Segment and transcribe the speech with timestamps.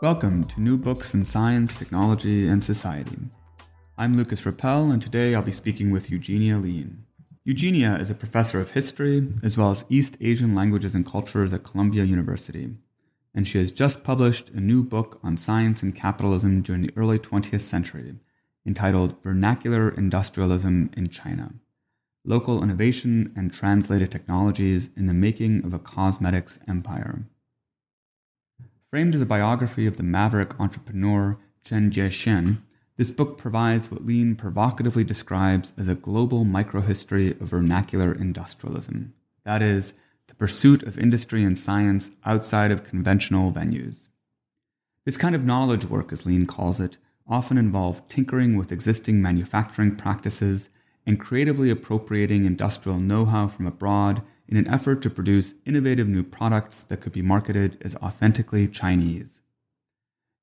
[0.00, 3.18] Welcome to New Books in Science, Technology, and Society.
[3.96, 7.04] I'm Lucas Rappel, and today I'll be speaking with Eugenia Lean.
[7.42, 11.64] Eugenia is a professor of history as well as East Asian languages and cultures at
[11.64, 12.76] Columbia University,
[13.34, 17.18] and she has just published a new book on science and capitalism during the early
[17.18, 18.14] 20th century
[18.64, 21.54] entitled Vernacular Industrialism in China
[22.24, 27.24] Local Innovation and Translated Technologies in the Making of a Cosmetics Empire.
[28.90, 32.62] Framed as a biography of the maverick entrepreneur Chen Diexian,
[32.96, 39.12] this book provides what Lean provocatively describes as a global microhistory of vernacular industrialism.
[39.44, 44.08] That is, the pursuit of industry and science outside of conventional venues.
[45.04, 46.96] This kind of knowledge work, as Lean calls it,
[47.26, 50.70] often involved tinkering with existing manufacturing practices
[51.06, 56.22] and creatively appropriating industrial know how from abroad in an effort to produce innovative new
[56.22, 59.42] products that could be marketed as authentically Chinese.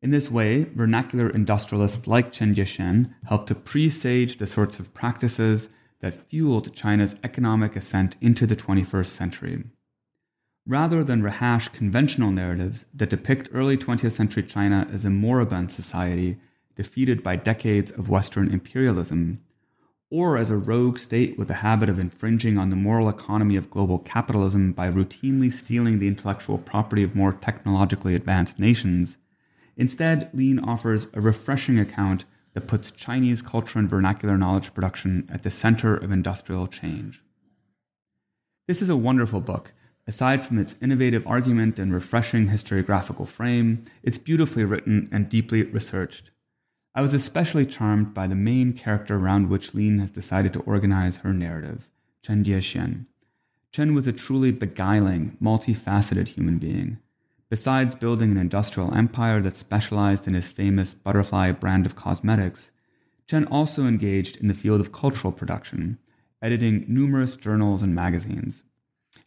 [0.01, 5.71] In this way, vernacular industrialists like Chen Diexian helped to presage the sorts of practices
[5.99, 9.63] that fueled China's economic ascent into the 21st century.
[10.67, 16.37] Rather than rehash conventional narratives that depict early 20th century China as a moribund society
[16.75, 19.39] defeated by decades of Western imperialism,
[20.11, 23.69] or as a rogue state with a habit of infringing on the moral economy of
[23.69, 29.17] global capitalism by routinely stealing the intellectual property of more technologically advanced nations,
[29.75, 35.43] instead, Lean offers a refreshing account that puts Chinese culture and vernacular knowledge production at
[35.43, 37.21] the center of industrial change.
[38.67, 39.73] This is a wonderful book.
[40.07, 46.29] Aside from its innovative argument and refreshing historiographical frame, it's beautifully written and deeply researched.
[46.97, 51.17] I was especially charmed by the main character around which Lean has decided to organize
[51.17, 51.89] her narrative,
[52.23, 53.05] Chen Diexian.
[53.73, 56.99] Chen was a truly beguiling, multifaceted human being.
[57.49, 62.71] Besides building an industrial empire that specialized in his famous butterfly brand of cosmetics,
[63.27, 65.97] Chen also engaged in the field of cultural production,
[66.41, 68.63] editing numerous journals and magazines.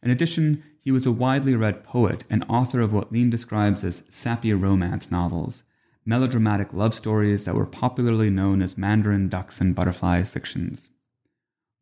[0.03, 4.07] In addition, he was a widely read poet and author of what Lean describes as
[4.09, 5.65] sappy romance novels,
[6.09, 10.89] melodramatic love stories that were popularly known as Mandarin ducks and butterfly fictions.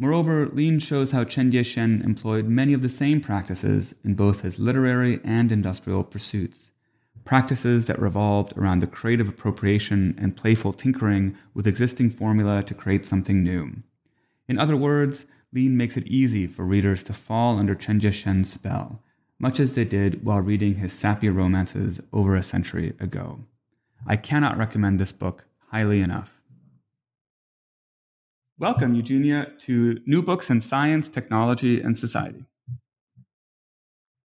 [0.00, 4.58] Moreover, Lean shows how Chen Diexian employed many of the same practices in both his
[4.58, 6.72] literary and industrial pursuits,
[7.24, 13.06] practices that revolved around the creative appropriation and playful tinkering with existing formula to create
[13.06, 13.76] something new.
[14.48, 19.04] In other words, Lean makes it easy for readers to fall under Chen Diexian's spell,
[19.38, 23.44] much as they did while reading his sappy romances over a century ago.
[24.08, 26.40] I cannot recommend this book highly enough.
[28.58, 32.44] Welcome, Eugenia, to New Books in Science, Technology, and Society.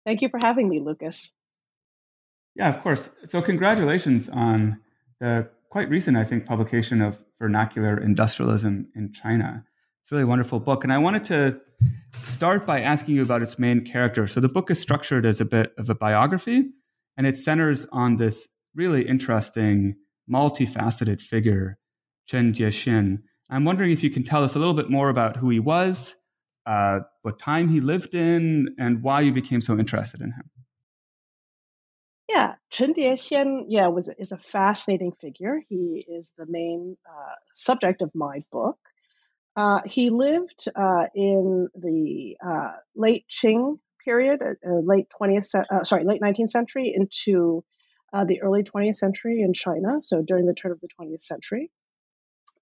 [0.05, 1.33] Thank you for having me, Lucas.
[2.55, 3.15] Yeah, of course.
[3.23, 4.81] So, congratulations on
[5.19, 9.65] the quite recent, I think, publication of Vernacular Industrialism in China.
[10.01, 10.83] It's a really wonderful book.
[10.83, 11.61] And I wanted to
[12.11, 14.27] start by asking you about its main character.
[14.27, 16.71] So, the book is structured as a bit of a biography,
[17.15, 19.95] and it centers on this really interesting,
[20.29, 21.77] multifaceted figure,
[22.25, 23.23] Chen Diexian.
[23.49, 26.15] I'm wondering if you can tell us a little bit more about who he was,
[26.65, 30.49] uh, what time he lived in, and why you became so interested in him.
[32.29, 35.59] Yeah, Chen Diexian, yeah, was is a fascinating figure.
[35.67, 38.77] He is the main uh, subject of my book.
[39.55, 46.03] Uh, he lived uh, in the uh, late Qing period, uh, late 20th, uh, sorry,
[46.03, 47.63] late 19th century into
[48.13, 51.71] uh, the early 20th century in China, so during the turn of the 20th century.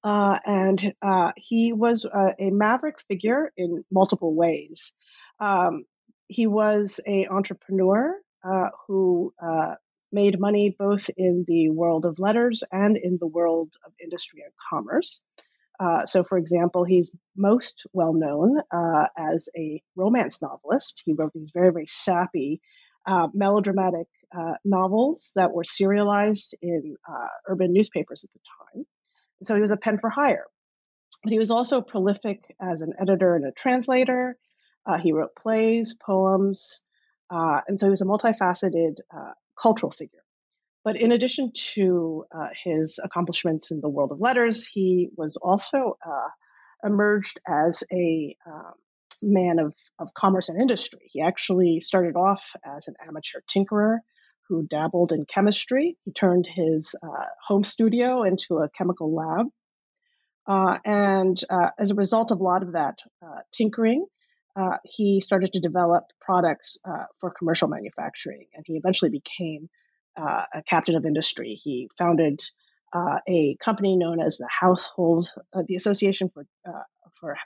[0.04, 4.94] Uh, and uh, he was uh, a maverick figure in multiple ways.
[5.40, 5.86] Um,
[6.28, 9.76] he was an entrepreneur uh, who uh,
[10.12, 14.54] made money both in the world of letters and in the world of industry and
[14.70, 15.22] commerce.
[16.06, 18.62] so, for example, he's most well known
[19.18, 21.04] as a romance novelist.
[21.06, 22.62] He wrote these very, very sappy,
[23.34, 28.85] melodramatic uh, novels that were serialized in uh, urban newspapers at the time.
[29.44, 30.45] So he was a pen for hire.
[31.24, 34.38] But he was also prolific as an editor and a translator.
[34.85, 36.88] Uh, he wrote plays, poems,
[37.29, 40.24] Uh, and so he was a multifaceted uh, cultural figure.
[40.85, 42.24] But in addition to
[42.63, 45.97] his accomplishments in the world of letters, he was also
[46.81, 48.74] emerged as a um,
[49.21, 51.09] man of, of commerce and industry.
[51.12, 54.00] He actually started off as an amateur tinkerer
[54.48, 55.98] who dabbled in chemistry.
[56.04, 59.48] He turned his uh, home studio into a chemical lab.
[60.48, 64.06] Uh, and uh, as a result of a lot of that uh, tinkering,
[64.56, 68.48] uh, he started to develop products uh, for commercial manufacturing.
[68.56, 69.70] And he eventually became
[70.20, 71.50] a captain of industry.
[71.50, 72.42] He founded
[72.96, 75.28] a company known as the Household,
[75.68, 76.48] the Association for
[77.14, 77.38] for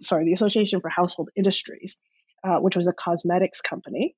[0.00, 2.00] sorry, the Association for Household Industries,
[2.44, 4.16] which was a cosmetics company.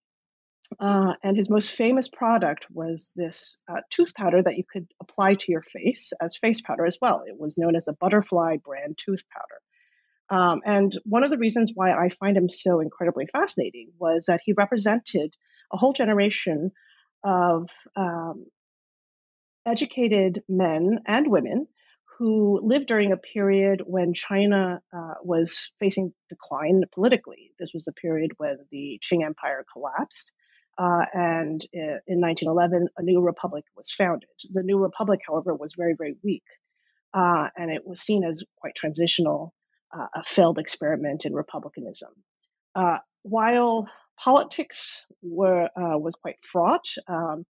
[0.78, 5.34] Uh, and his most famous product was this uh, tooth powder that you could apply
[5.34, 7.24] to your face as face powder as well.
[7.26, 9.60] It was known as the butterfly brand tooth powder.
[10.30, 14.40] Um, and one of the reasons why I find him so incredibly fascinating was that
[14.42, 15.36] he represented
[15.72, 16.72] a whole generation
[17.24, 18.46] of um,
[19.66, 21.66] educated men and women
[22.18, 27.52] who lived during a period when China uh, was facing decline politically.
[27.58, 30.32] This was a period when the Qing Empire collapsed.
[30.78, 34.28] Uh, and in 1911, a new republic was founded.
[34.50, 36.44] The new republic, however, was very, very weak,
[37.12, 39.52] uh, and it was seen as quite transitional,
[39.92, 42.12] uh, a failed experiment in republicanism.
[42.74, 43.88] Uh, while
[44.18, 47.44] politics were uh, was quite fraught, um,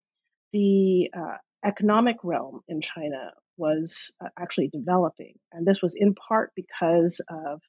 [0.52, 7.24] the uh, economic realm in China was actually developing, and this was in part because
[7.28, 7.62] of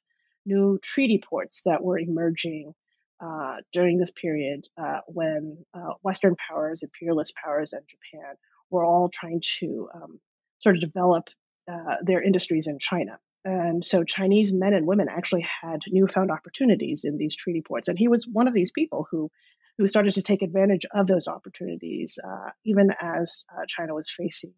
[0.44, 2.74] new treaty ports that were emerging
[3.20, 8.34] uh, during this period uh, when uh, Western powers, imperialist powers, and Japan
[8.70, 10.20] were all trying to um,
[10.58, 11.28] sort of develop
[11.70, 13.18] uh, their industries in China.
[13.44, 17.88] And so Chinese men and women actually had newfound opportunities in these treaty ports.
[17.88, 19.30] And he was one of these people who,
[19.78, 24.54] who started to take advantage of those opportunities, uh, even as China was facing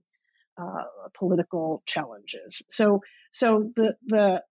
[1.14, 2.62] political challenges.
[2.69, 4.43] So, so the the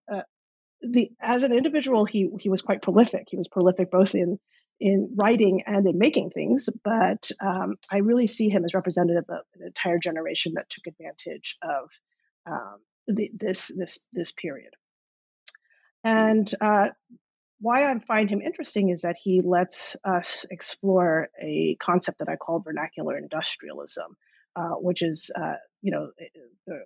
[0.81, 3.27] the as an individual he he was quite prolific.
[3.29, 4.39] He was prolific both in
[4.79, 9.45] in writing and in making things but um, i really see him as representative of
[9.55, 11.89] an entire generation that took advantage of
[12.45, 14.73] um, the, this this this period.
[16.03, 16.89] And uh,
[17.59, 22.35] why I find him interesting is that he lets us explore a concept that I
[22.35, 24.15] call vernacular industrialism,
[24.55, 26.11] uh, which is, uh, you know,
[26.67, 26.83] the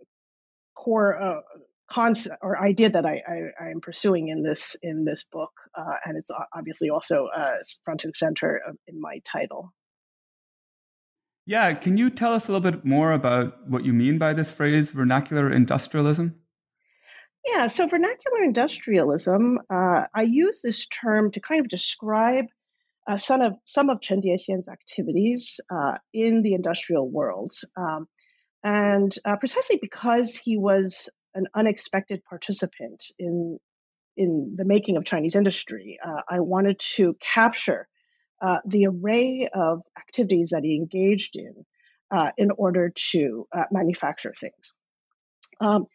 [0.75, 1.43] core
[1.89, 5.93] concept or idea that I, I, I, am pursuing in this in this book, uh,
[6.05, 9.73] and it's obviously also uh, front and center in my title.
[11.45, 14.51] Yeah, can you tell us a little bit more about what you mean by this
[14.51, 16.35] phrase, vernacular industrialism?
[17.47, 22.45] Yeah, so vernacular industrialism, uh, I use this term to kind of describe
[23.07, 27.51] uh, some of some of Chen Diexian's activities uh, in the industrial world.
[27.75, 28.07] Um,
[28.63, 33.59] and uh, precisely because he was an unexpected participant in
[34.17, 35.97] in the making of Chinese industry.
[36.03, 37.87] Uh, I wanted to capture
[38.41, 41.65] uh, the array of activities that he engaged in
[42.11, 44.77] uh, in order to uh, manufacture things.
[45.61, 45.85] Um,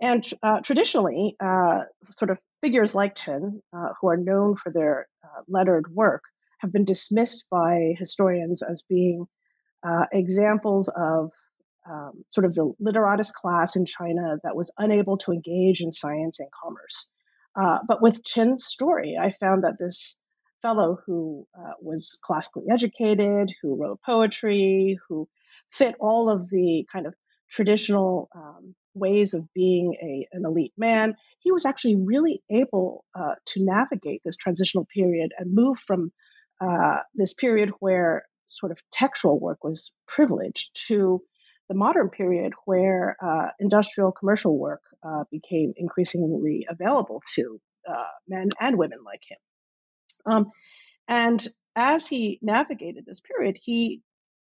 [0.00, 3.62] and uh, traditionally, uh, sort of figures like Chen,
[4.00, 5.06] who are known for their
[5.48, 6.24] lettered work,
[6.58, 9.26] have been dismissed by historians as being
[10.12, 11.32] examples of
[11.88, 16.40] um, sort of the literatus class in China that was unable to engage in science
[16.40, 17.10] and commerce.
[17.54, 20.18] Uh, but with Chen's story, I found that this
[20.62, 25.28] fellow who uh, was classically educated, who wrote poetry, who
[25.70, 27.14] fit all of the kind of
[27.50, 33.34] traditional um, ways of being a, an elite man, he was actually really able uh,
[33.46, 36.12] to navigate this transitional period and move from
[36.60, 41.22] uh, this period where sort of textual work was privileged to
[41.72, 48.50] the modern period where uh, industrial commercial work uh, became increasingly available to uh, men
[48.60, 49.38] and women like him.
[50.26, 50.50] Um,
[51.08, 51.42] and
[51.74, 54.02] as he navigated this period, he,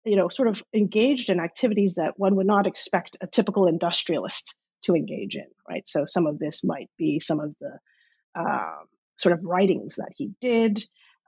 [0.03, 4.61] you know, sort of engaged in activities that one would not expect a typical industrialist
[4.83, 5.87] to engage in, right?
[5.87, 7.79] So some of this might be some of the
[8.35, 10.83] um, sort of writings that he did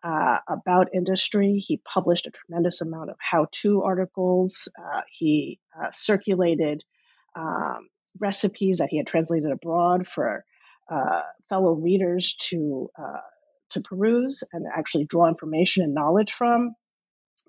[0.07, 1.57] uh, about industry.
[1.57, 4.71] He published a tremendous amount of how to articles.
[4.81, 6.83] Uh, he uh, circulated
[7.35, 7.89] um,
[8.21, 10.45] recipes that he had translated abroad for
[10.89, 13.19] uh, fellow readers to, uh,
[13.71, 16.73] to peruse and actually draw information and knowledge from.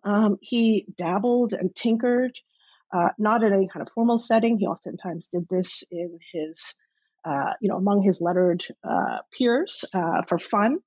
[0.03, 2.33] Um, he dabbled and tinkered,
[2.93, 4.59] uh, not in any kind of formal setting.
[4.59, 6.75] He oftentimes did this in his,
[7.61, 8.65] you know, among his lettered
[9.31, 9.85] peers
[10.27, 10.79] for fun.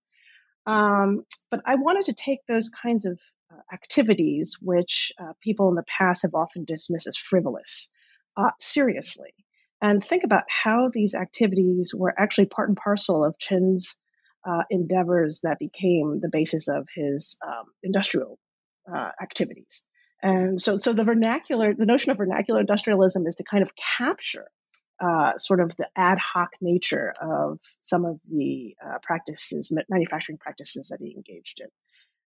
[0.65, 3.20] Um, but I wanted to take those kinds of
[3.51, 7.89] uh, activities, which uh, people in the past have often dismissed as frivolous,
[8.38, 9.34] uh, seriously,
[9.82, 14.00] and think about how these activities were actually part and parcel of Chen's
[14.46, 18.38] uh, endeavors that became the basis of his um, industrial
[18.91, 19.88] uh, activities.
[20.22, 24.48] And so, so the vernacular, the notion of vernacular industrialism is to kind of capture
[25.01, 30.89] uh, sort of the ad hoc nature of some of the uh, practices, manufacturing practices
[30.89, 31.67] that he engaged in.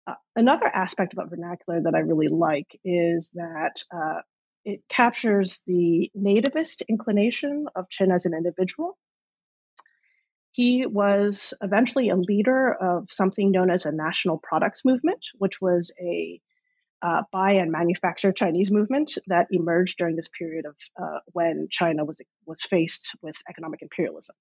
[0.07, 4.23] Uh, another aspect about vernacular that I really like is that uh,
[4.65, 8.97] it captures the nativist inclination of Chen as an individual.
[10.53, 15.97] He was eventually a leader of something known as a national products movement, which was
[16.01, 16.41] a
[17.03, 22.05] uh, buy and manufacture Chinese movement that emerged during this period of uh, when China
[22.05, 24.37] was was faced with economic imperialism.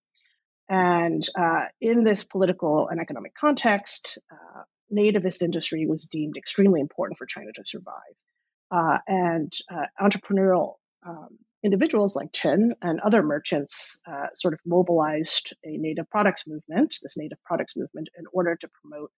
[0.67, 4.63] And uh, in this political and economic context, uh,
[4.93, 8.15] nativist industry was deemed extremely important for China to survive.
[8.71, 10.75] Uh, and uh, entrepreneurial
[11.07, 14.01] um, individuals like Chen and other merchants
[14.33, 19.11] sort of mobilized a native products movement, this native products movement, in order to promote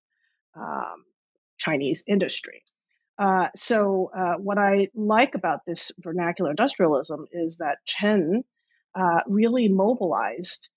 [0.56, 1.04] um,
[1.58, 2.64] Chinese industry.
[3.18, 8.44] Uh, so, uh, what I like about this vernacular industrialism is that Chen
[8.96, 10.70] uh, really mobilized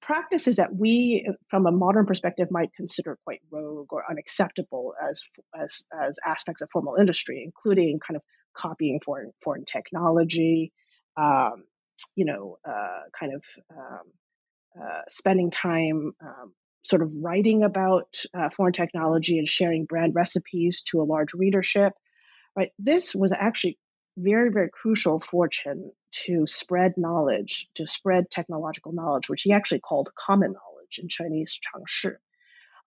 [0.00, 5.84] practices that we, from a modern perspective, might consider quite rogue or unacceptable as as,
[6.00, 8.22] as aspects of formal industry, including kind of
[8.54, 10.72] copying foreign foreign technology,
[11.16, 11.64] um,
[12.16, 13.44] you know, uh, kind of
[13.76, 14.12] um,
[14.80, 16.54] uh, spending time um,
[16.88, 21.92] sort of writing about uh, foreign technology and sharing brand recipes to a large readership.
[22.56, 23.78] Right, this was actually
[24.16, 29.80] very, very crucial for Chen to spread knowledge, to spread technological knowledge, which he actually
[29.80, 32.18] called common knowledge in Chinese 常识.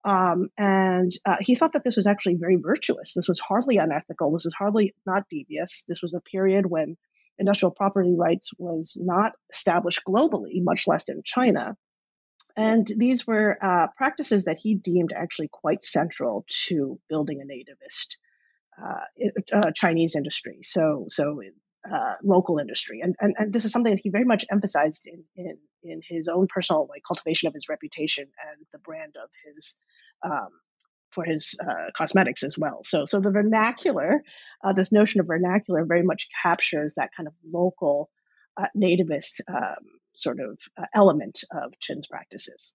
[0.04, 3.14] Um, and uh, he thought that this was actually very virtuous.
[3.14, 4.32] This was hardly unethical.
[4.32, 5.84] This was hardly not devious.
[5.86, 6.96] This was a period when
[7.38, 11.76] industrial property rights was not established globally, much less in China.
[12.56, 18.18] And these were uh, practices that he deemed actually quite central to building a nativist
[18.82, 19.00] uh,
[19.52, 20.58] uh, Chinese industry.
[20.62, 21.40] So, so
[21.90, 25.24] uh, local industry, and, and and this is something that he very much emphasized in
[25.36, 29.78] in in his own personal like cultivation of his reputation and the brand of his.
[30.24, 30.50] Um,
[31.10, 32.78] for his uh, cosmetics as well.
[32.84, 34.24] So, so the vernacular,
[34.64, 38.08] uh, this notion of vernacular, very much captures that kind of local
[38.74, 42.74] nativist um, sort of uh, element of Chen's practices.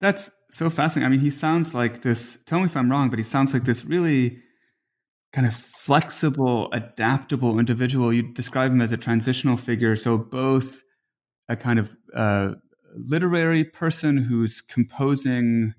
[0.00, 1.06] That's so fascinating.
[1.06, 3.64] I mean, he sounds like this, tell me if I'm wrong, but he sounds like
[3.64, 4.38] this really
[5.32, 8.12] kind of flexible, adaptable individual.
[8.12, 9.96] You describe him as a transitional figure.
[9.96, 10.82] So both
[11.48, 12.52] a kind of uh,
[12.94, 15.74] literary person who's composing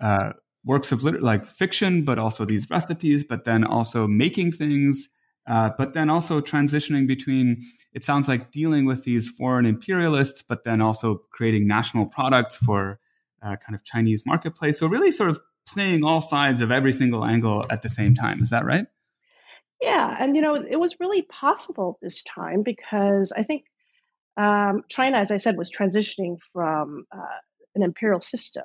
[0.00, 0.32] uh,
[0.64, 5.08] works of like fiction, but also these recipes, but then also making things
[5.46, 10.64] uh, but then also transitioning between, it sounds like dealing with these foreign imperialists, but
[10.64, 13.00] then also creating national products for
[13.42, 14.78] uh, kind of Chinese marketplace.
[14.78, 18.40] So really sort of playing all sides of every single angle at the same time.
[18.40, 18.86] Is that right?
[19.80, 20.16] Yeah.
[20.20, 23.64] And, you know, it was really possible this time because I think
[24.36, 27.38] um, China, as I said, was transitioning from uh,
[27.74, 28.64] an imperial system,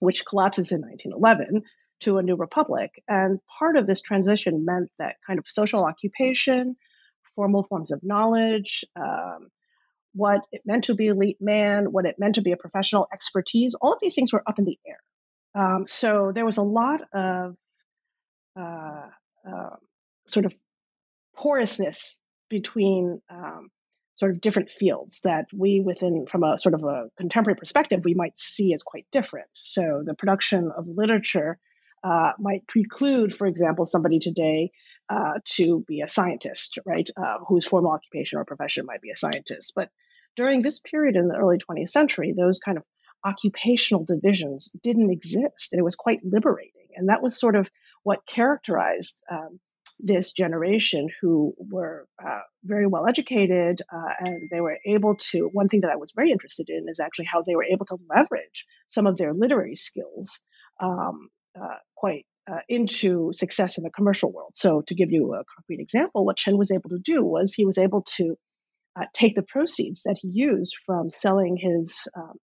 [0.00, 1.64] which collapses in 1911
[2.02, 3.02] to a new republic.
[3.08, 6.76] And part of this transition meant that kind of social occupation,
[7.34, 9.48] formal forms of knowledge, um,
[10.14, 13.74] what it meant to be elite man, what it meant to be a professional expertise,
[13.80, 15.00] all of these things were up in the air.
[15.54, 17.56] Um, so there was a lot of
[18.58, 19.08] uh,
[19.48, 19.76] uh,
[20.26, 20.54] sort of
[21.36, 23.70] porousness between um,
[24.14, 28.14] sort of different fields that we within from a sort of a contemporary perspective we
[28.14, 31.58] might see as quite different so the production of literature
[32.04, 34.70] uh, might preclude, for example, somebody today
[35.08, 37.08] uh, to be a scientist, right?
[37.16, 39.72] Uh, whose formal occupation or profession might be a scientist.
[39.76, 39.88] But
[40.36, 42.84] during this period in the early 20th century, those kind of
[43.24, 46.88] occupational divisions didn't exist, and it was quite liberating.
[46.96, 47.70] And that was sort of
[48.02, 49.60] what characterized um,
[50.00, 55.48] this generation, who were uh, very well educated, uh, and they were able to.
[55.52, 57.98] One thing that I was very interested in is actually how they were able to
[58.08, 60.42] leverage some of their literary skills
[60.80, 61.28] um,
[61.60, 64.52] uh, quite uh, into success in the commercial world.
[64.54, 67.66] So, to give you a concrete example, what Chen was able to do was he
[67.66, 68.36] was able to
[68.96, 72.34] uh, take the proceeds that he used from selling his um,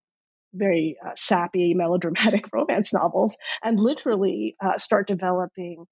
[0.54, 5.86] very uh, sappy, melodramatic romance novels and literally uh, start developing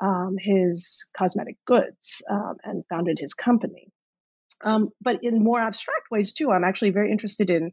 [0.00, 3.88] um, his cosmetic goods um, and founded his company.
[4.62, 7.72] Um, but in more abstract ways, too, I'm actually very interested in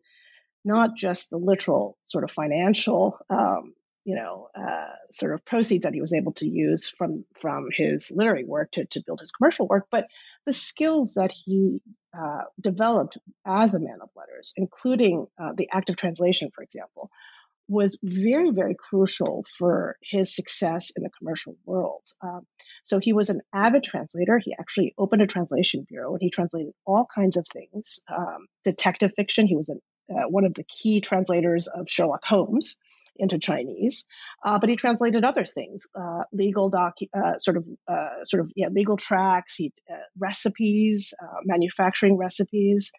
[0.63, 3.73] not just the literal sort of financial um,
[4.07, 8.09] you know, uh, sort of proceeds that he was able to use from from his
[8.15, 10.07] literary work to, to build his commercial work, but
[10.45, 11.81] the skills that he
[12.17, 17.09] uh, developed as a man of letters, including uh, the act of translation, for example,
[17.67, 22.05] was very, very crucial for his success in the commercial world.
[22.23, 22.47] Um,
[22.83, 24.39] so he was an avid translator.
[24.41, 28.05] He actually opened a translation bureau and he translated all kinds of things.
[28.07, 29.47] Um, detective fiction.
[29.47, 29.79] He was an,
[30.17, 32.77] uh, one of the key translators of Sherlock Holmes
[33.19, 34.07] into Chinese,
[34.43, 38.51] uh, but he translated other things, uh, legal doc, uh, sort of, uh, sort of,
[38.55, 42.91] yeah, legal tracks, he, uh, recipes, uh, manufacturing recipes.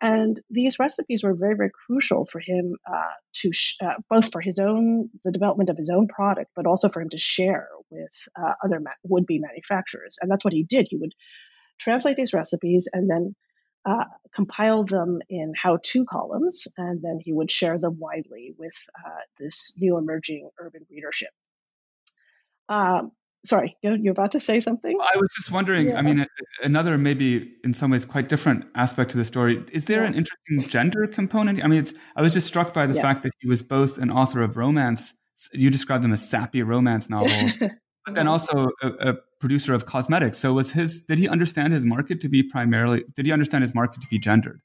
[0.00, 2.76] and these recipes were very, very crucial for him
[3.34, 3.76] to sh-
[4.08, 7.18] both for his own the development of his own product, but also for him to
[7.18, 8.28] share with
[8.64, 10.18] other ma- would-be manufacturers.
[10.20, 10.86] And that's what he did.
[10.88, 11.14] He would
[11.78, 13.34] translate these recipes and then
[13.86, 18.74] uh, compile them in how-to columns, and then he would share them widely with
[19.04, 21.30] uh, this new emerging urban readership.
[22.68, 23.12] Um,
[23.44, 24.98] sorry, you're about to say something.
[25.00, 25.88] I was just wondering.
[25.88, 25.98] Yeah.
[25.98, 26.26] I mean,
[26.62, 29.64] another maybe in some ways quite different aspect to the story.
[29.72, 30.08] Is there yeah.
[30.08, 31.62] an interesting gender component?
[31.64, 31.94] I mean, it's.
[32.16, 33.02] I was just struck by the yeah.
[33.02, 35.14] fact that he was both an author of romance.
[35.52, 37.62] You described them as sappy romance novels,
[38.06, 40.38] but then also a, a, producer of cosmetics.
[40.38, 43.74] So was his did he understand his market to be primarily did he understand his
[43.74, 44.62] market to be gendered?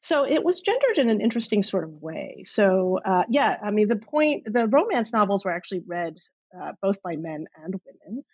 [0.00, 2.42] So it was gendered in an interesting sort of way.
[2.44, 6.18] So uh, yeah, I mean the point the romance novels were actually read
[6.58, 8.24] uh, both by men and women.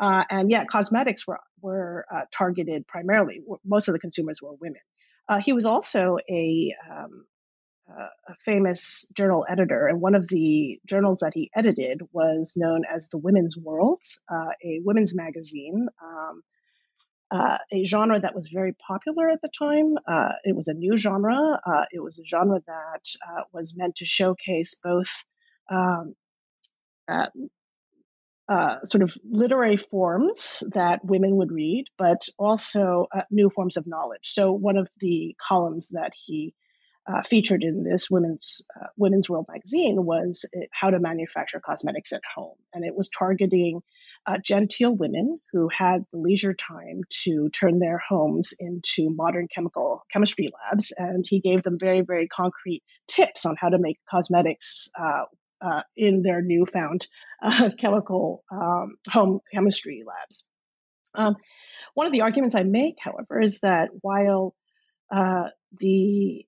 [0.00, 3.42] Uh, and yeah, cosmetics were were uh, targeted primarily.
[3.64, 4.80] Most of the consumers were women.
[5.28, 7.26] Uh, he was also a um,
[7.88, 13.08] a famous journal editor, and one of the journals that he edited was known as
[13.08, 16.42] the Women's World, uh, a women's magazine, um,
[17.30, 19.94] uh, a genre that was very popular at the time.
[20.06, 21.60] Uh, it was a new genre.
[21.64, 25.24] Uh, it was a genre that uh, was meant to showcase both
[25.68, 26.14] um,
[28.84, 34.22] sort of literary forms that women would read, but also new forms of knowledge.
[34.22, 36.54] So one of the columns that he
[37.08, 42.22] uh, featured in this women's uh, women's world magazine was how to manufacture cosmetics at
[42.34, 42.56] home.
[42.74, 43.82] And it was targeting
[44.26, 50.04] uh, genteel women who had the leisure time to turn their homes into modern chemical
[50.12, 50.92] chemistry labs.
[50.96, 55.24] And he gave them very very concrete tips on how to make cosmetics uh,
[55.60, 57.06] uh, in their newfound
[57.40, 60.50] uh, chemical um, home chemistry labs.
[61.14, 61.36] Um,
[61.94, 64.54] one of the arguments i make however is that while
[65.10, 66.44] the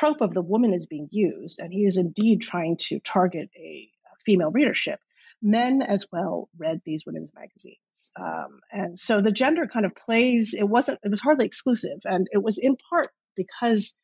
[0.00, 3.88] trope of the woman is being used, and he is indeed trying to target a
[4.24, 4.98] female readership.
[5.42, 10.54] Men as well read these women's magazines, um, and so the gender kind of plays.
[10.58, 11.00] It wasn't.
[11.02, 13.96] It was hardly exclusive, and it was in part because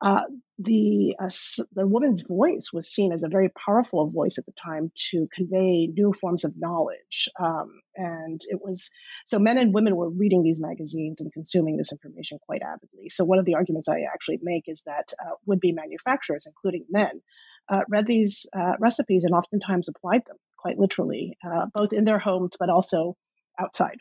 [0.00, 0.22] uh,
[0.58, 1.28] the uh,
[1.74, 5.86] the woman's voice was seen as a very powerful voice at the time to convey
[5.86, 10.60] new forms of knowledge, um, and it was so men and women were reading these
[10.60, 13.10] magazines and consuming this information quite avidly.
[13.10, 17.20] So one of the arguments I actually make is that uh, would-be manufacturers, including men,
[17.68, 22.18] uh, read these uh, recipes and oftentimes applied them quite literally, uh, both in their
[22.18, 23.16] homes but also
[23.58, 24.00] outside.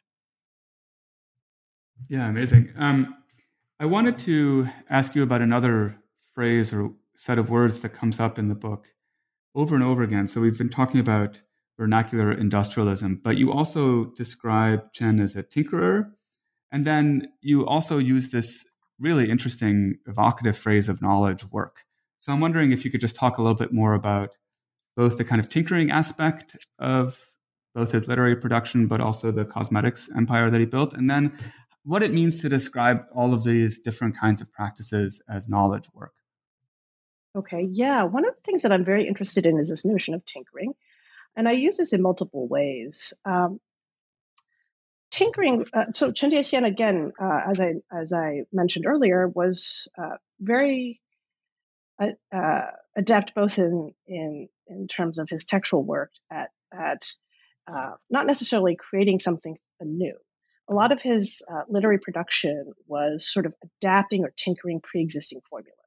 [2.08, 2.72] Yeah, amazing.
[2.78, 3.16] Um,
[3.80, 5.98] I wanted to ask you about another
[6.36, 8.90] phrase or set of words that comes up in the book
[9.56, 10.28] over and over again.
[10.28, 11.42] So we've been talking about
[11.80, 16.12] vernacular industrialism, but you also describe Chen as a tinkerer.
[16.72, 18.66] And then you also use this
[19.00, 21.82] really interesting, evocative phrase of knowledge work.
[22.20, 24.32] So I'm wondering if you could just talk a little bit more about
[24.96, 27.20] both the kind of tinkering aspect of
[27.74, 31.38] both his literary production, but also the cosmetics empire that he built, and then
[31.84, 36.14] what it means to describe all of these different kinds of practices as knowledge work.
[37.36, 38.04] Okay, yeah.
[38.04, 40.74] One of the things that I'm very interested in is this notion of tinkering.
[41.36, 43.14] And I use this in multiple ways.
[43.26, 43.60] Um,
[45.12, 50.16] tinkering, uh, so Chen Diexian, again, uh, as, I, as I mentioned earlier, was uh,
[50.40, 51.02] very
[52.00, 57.02] uh, uh, adept both in, in, in terms of his textual work at, at
[57.68, 60.18] uh, not necessarily creating something new,
[60.70, 65.85] a lot of his literary production was sort of adapting or tinkering pre-existing formulas.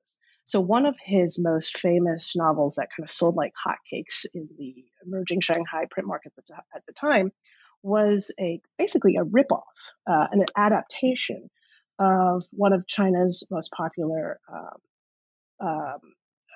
[0.49, 4.83] So one of his most famous novels that kind of sold like hotcakes in the
[5.05, 7.33] emerging Shanghai print market at the, at the time
[7.83, 11.51] was a basically a ripoff, uh, an adaptation
[11.99, 16.01] of one of China's most popular um, um,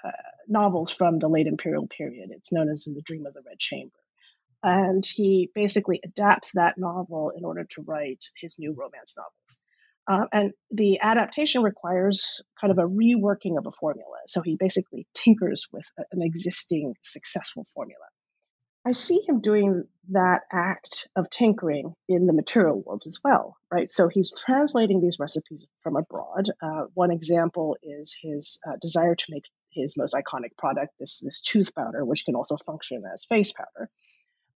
[0.02, 0.10] uh,
[0.48, 2.30] novels from the late imperial period.
[2.32, 3.92] It's known as The Dream of the Red Chamber
[4.62, 9.60] and he basically adapts that novel in order to write his new romance novels.
[10.08, 14.16] Uh, and the adaptation requires kind of a reworking of a formula.
[14.26, 18.04] So he basically tinkers with an existing successful formula.
[18.84, 23.88] I see him doing that act of tinkering in the material world as well, right?
[23.88, 26.46] So he's translating these recipes from abroad.
[26.60, 31.42] Uh, one example is his uh, desire to make his most iconic product, this, this
[31.42, 33.88] tooth powder, which can also function as face powder.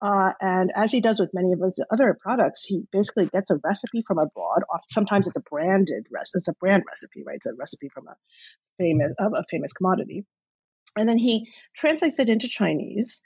[0.05, 3.59] Uh, and as he does with many of his other products, he basically gets a
[3.65, 4.63] recipe from abroad.
[4.87, 7.37] Sometimes it's a branded recipe, it's a brand recipe, right?
[7.37, 8.17] It's a recipe from a
[8.79, 10.27] famous of a famous commodity,
[10.95, 13.23] and then he translates it into Chinese,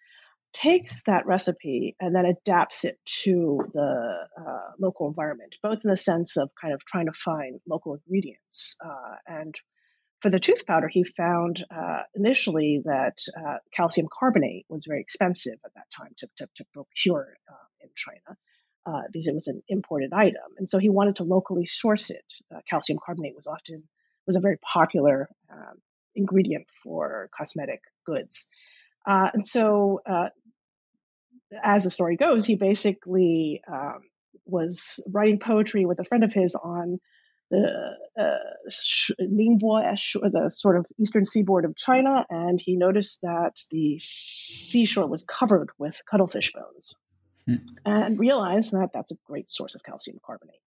[0.52, 5.96] takes that recipe, and then adapts it to the uh, local environment, both in the
[5.96, 9.56] sense of kind of trying to find local ingredients uh, and
[10.20, 15.58] for the tooth powder, he found uh, initially that uh, calcium carbonate was very expensive
[15.64, 18.36] at that time to, to, to procure uh, in China
[18.86, 22.32] uh, because it was an imported item, and so he wanted to locally source it.
[22.54, 23.84] Uh, calcium carbonate was often
[24.26, 25.78] was a very popular um,
[26.14, 28.50] ingredient for cosmetic goods,
[29.06, 30.00] uh, and so
[31.62, 34.02] as the story goes, he basically um,
[34.44, 36.98] was writing poetry with a friend of his on
[37.50, 43.96] the uh, Ningbo, the sort of eastern seaboard of China, and he noticed that the
[43.98, 46.98] seashore was covered with cuttlefish bones,
[47.46, 47.56] hmm.
[47.84, 50.60] and realized that that's a great source of calcium carbonate.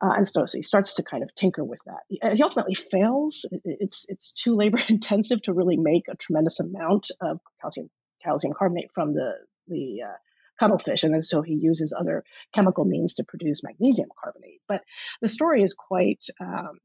[0.00, 2.00] Uh, and so, so, he starts to kind of tinker with that.
[2.08, 3.48] He, he ultimately fails.
[3.64, 7.88] It's it's too labor intensive to really make a tremendous amount of calcium
[8.22, 10.16] calcium carbonate from the the uh,
[10.58, 14.60] cuttlefish, and then so he uses other chemical means to produce magnesium carbonate.
[14.68, 14.82] But
[15.20, 16.78] the story is quite um,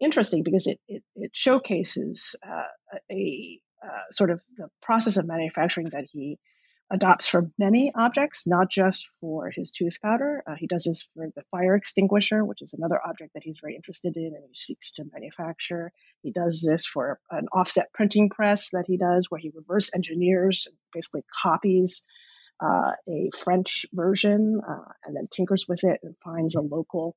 [0.00, 2.62] interesting because it it, it showcases uh,
[3.10, 6.38] a uh, sort of the process of manufacturing that he
[6.92, 10.42] adopts for many objects, not just for his tooth powder.
[10.46, 13.74] Uh, he does this for the fire extinguisher, which is another object that he's very
[13.74, 15.90] interested in and he seeks to manufacture.
[16.22, 20.66] He does this for an offset printing press that he does, where he reverse engineers,
[20.68, 22.06] and basically copies
[22.62, 27.16] uh, a French version uh, and then tinkers with it and finds a local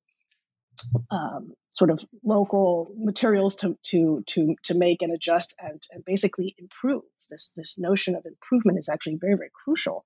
[1.09, 6.53] um, sort of local materials to to to to make and adjust and, and basically
[6.57, 7.03] improve.
[7.29, 10.03] This this notion of improvement is actually very very crucial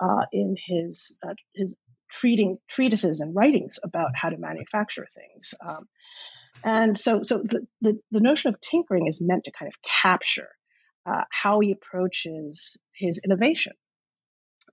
[0.00, 1.76] uh, in his uh, his
[2.10, 5.54] treating treatises and writings about how to manufacture things.
[5.64, 5.88] Um,
[6.64, 10.48] and so so the, the, the notion of tinkering is meant to kind of capture
[11.06, 13.72] uh, how he approaches his innovation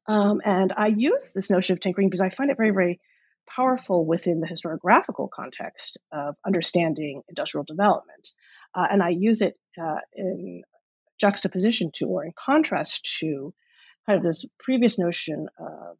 [0.07, 2.99] um, and I use this notion of tinkering because I find it very, very
[3.47, 8.31] powerful within the historiographical context of understanding industrial development.
[8.73, 10.63] Uh, and I use it uh, in
[11.19, 13.53] juxtaposition to or in contrast to
[14.05, 15.97] kind of this previous notion of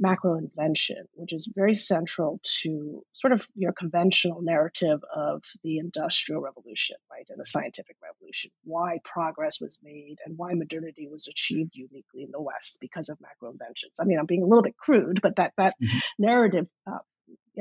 [0.00, 6.40] macro invention, which is very central to sort of your conventional narrative of the industrial
[6.40, 11.76] revolution, right, and the scientific revolution, why progress was made and why modernity was achieved
[11.76, 13.98] uniquely in the West because of macro inventions.
[14.00, 15.98] I mean, I'm being a little bit crude, but that that mm-hmm.
[16.18, 16.98] narrative uh,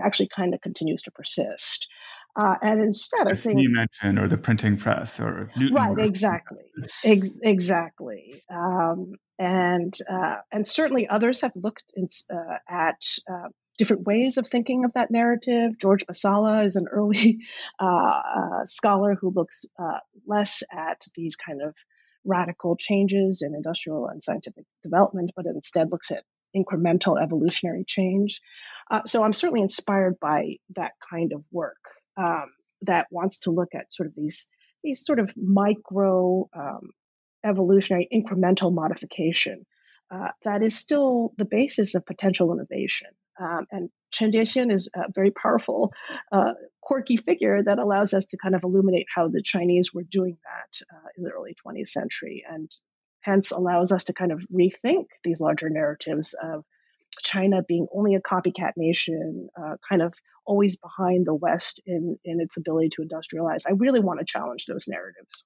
[0.02, 1.88] actually kind of continues to persist.
[2.36, 6.64] Uh, and instead, of think you mentioned, or the printing press, or Newton right, exactly,
[7.06, 14.08] Ex- exactly, um, and uh, and certainly others have looked in, uh, at uh, different
[14.08, 15.78] ways of thinking of that narrative.
[15.80, 17.42] George Basalla is an early
[17.80, 19.66] uh, uh, scholar who looks
[20.26, 21.76] less at these kind of
[22.26, 26.24] radical changes in industrial and scientific development, but instead looks at
[26.56, 28.42] incremental evolutionary change.
[28.90, 31.78] Uh, so I'm certainly inspired by that kind of work
[32.18, 34.50] um, that wants to look at sort of these
[34.84, 36.92] these sort of micro um,
[37.46, 39.66] evolutionary incremental modification
[40.12, 43.10] uh, that is still the basis of potential innovation.
[43.40, 45.92] Um, and Chen Diexian is a very powerful,
[46.32, 50.38] uh, quirky figure that allows us to kind of illuminate how the Chinese were doing
[50.44, 52.70] that uh, in the early 20th century and
[53.22, 56.66] hence allows us to kind of rethink these larger narratives of
[57.22, 60.14] China being only a copycat nation, uh, kind of
[60.46, 63.66] always behind the West in, in its ability to industrialize.
[63.68, 65.46] I really want to challenge those narratives.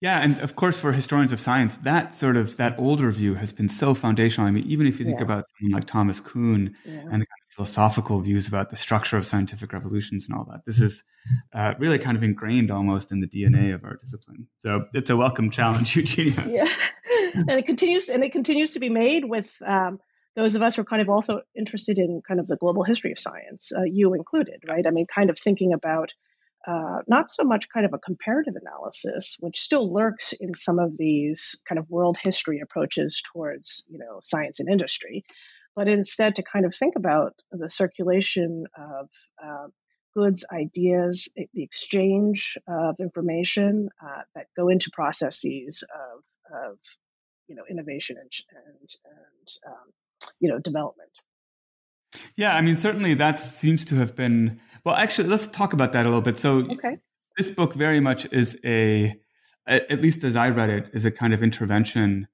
[0.00, 3.52] Yeah, and of course, for historians of science, that sort of that older view has
[3.52, 4.48] been so foundational.
[4.48, 5.24] I mean, even if you think yeah.
[5.24, 7.00] about someone like Thomas Kuhn yeah.
[7.00, 10.64] and the kind of philosophical views about the structure of scientific revolutions and all that,
[10.64, 11.04] this is
[11.52, 14.46] uh, really kind of ingrained almost in the DNA of our discipline.
[14.60, 16.46] So it's a welcome challenge, Eugenia.
[16.48, 16.64] Yeah,
[17.34, 20.00] and it continues, and it continues to be made with um,
[20.34, 23.12] those of us who are kind of also interested in kind of the global history
[23.12, 24.86] of science, uh, you included, right?
[24.86, 26.12] I mean, kind of thinking about
[26.66, 30.96] uh, not so much kind of a comparative analysis, which still lurks in some of
[30.96, 35.24] these kind of world history approaches towards, you know, science and industry,
[35.74, 39.08] but instead to kind of think about the circulation of
[39.42, 39.68] uh,
[40.14, 46.22] goods, ideas, the exchange of information uh, that go into processes of,
[46.68, 46.78] of
[47.48, 49.92] you know innovation and and, and um,
[50.40, 51.10] you know development.
[52.36, 54.94] Yeah, I mean certainly that seems to have been well.
[54.94, 56.36] Actually, let's talk about that a little bit.
[56.36, 56.98] So, okay.
[57.36, 59.14] this book very much is a,
[59.66, 62.28] at least as I read it, is a kind of intervention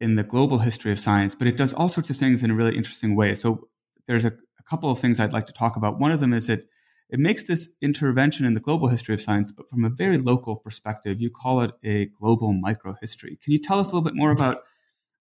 [0.00, 2.54] in the global history of science, but it does all sorts of things in a
[2.54, 3.34] really interesting way.
[3.34, 3.68] So
[4.08, 6.00] there's a, a couple of things I'd like to talk about.
[6.00, 6.64] One of them is that
[7.08, 10.56] it makes this intervention in the global history of science, but from a very local
[10.56, 11.20] perspective.
[11.20, 13.40] You call it a global microhistory.
[13.40, 14.62] Can you tell us a little bit more about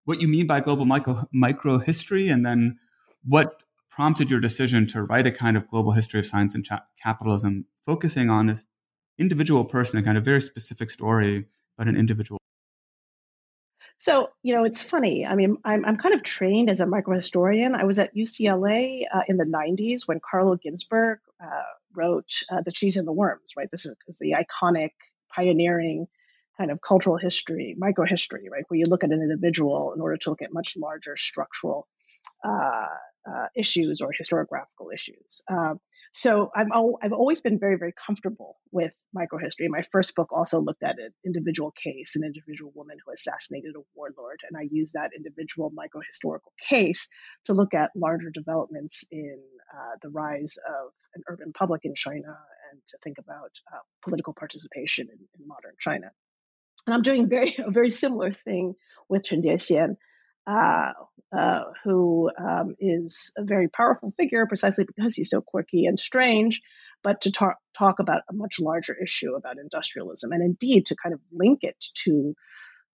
[0.06, 0.86] what you mean by global
[1.32, 2.78] micro history, and then
[3.24, 6.86] what prompted your decision to write a kind of global history of science and cha-
[7.02, 8.58] capitalism, focusing on an
[9.18, 11.46] individual person, a kind of very specific story,
[11.78, 12.38] but an individual
[14.02, 15.28] so, you know, it's funny.
[15.28, 17.76] I mean, I'm, I'm kind of trained as a microhistorian.
[17.76, 21.62] I was at UCLA uh, in the 90s when Carlo Ginzburg uh,
[21.94, 23.70] wrote uh, The Cheese and the Worms, right?
[23.70, 24.90] This is, is, the iconic,
[25.30, 26.08] pioneering
[26.58, 28.64] kind of cultural history, microhistory, right?
[28.68, 31.88] Where you look at an individual in order to look at much larger structural
[32.44, 32.88] uh,
[33.26, 35.44] uh, issues or historiographical issues.
[35.50, 35.80] Um,
[36.12, 39.70] so I'm al- I've always been very very comfortable with microhistory.
[39.70, 43.82] My first book also looked at an individual case, an individual woman who assassinated a
[43.96, 47.10] warlord, and I used that individual microhistorical case
[47.46, 49.36] to look at larger developments in
[49.74, 52.34] uh, the rise of an urban public in China
[52.72, 56.12] and to think about uh, political participation in, in, modern China.
[56.86, 58.76] And I'm doing very a very similar thing
[59.10, 59.98] with Chen Diexian.
[60.48, 60.94] Uh,
[61.34, 66.62] uh, who um, is a very powerful figure precisely because he's so quirky and strange,
[67.04, 71.14] but to talk, talk about a much larger issue about industrialism and indeed to kind
[71.14, 72.36] of link it to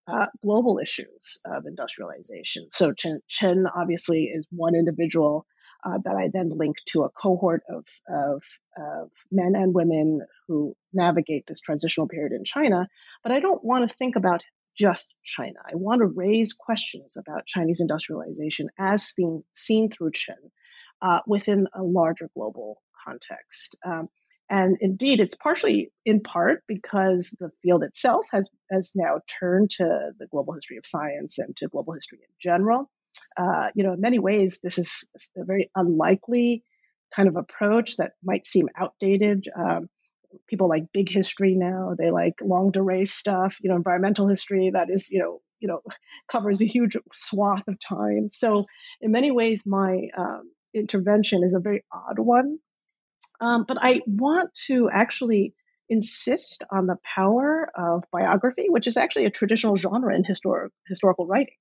[0.07, 2.69] uh, global issues of industrialization.
[2.69, 5.45] So Chen, Chen obviously is one individual
[5.83, 8.43] uh, that I then link to a cohort of, of,
[8.77, 12.87] of, men and women who navigate this transitional period in China.
[13.23, 14.43] But I don't want to think about
[14.77, 15.59] just China.
[15.65, 20.37] I want to raise questions about Chinese industrialization as being seen through Chen
[21.01, 23.77] uh, within a larger global context.
[23.83, 24.09] Um,
[24.49, 30.13] and indeed, it's partially in part because the field itself has, has now turned to
[30.17, 32.89] the global history of science and to global history in general.
[33.37, 36.63] Uh, you know, in many ways, this is a very unlikely
[37.15, 39.45] kind of approach that might seem outdated.
[39.55, 39.89] Um,
[40.47, 41.95] people like big history now.
[41.97, 45.81] They like longue durée stuff, you know, environmental history that is, you know, you know,
[46.27, 48.27] covers a huge swath of time.
[48.27, 48.65] So
[49.01, 52.59] in many ways, my um, intervention is a very odd one.
[53.39, 55.53] Um, but I want to actually
[55.89, 61.27] insist on the power of biography, which is actually a traditional genre in historic, historical
[61.27, 61.53] writing.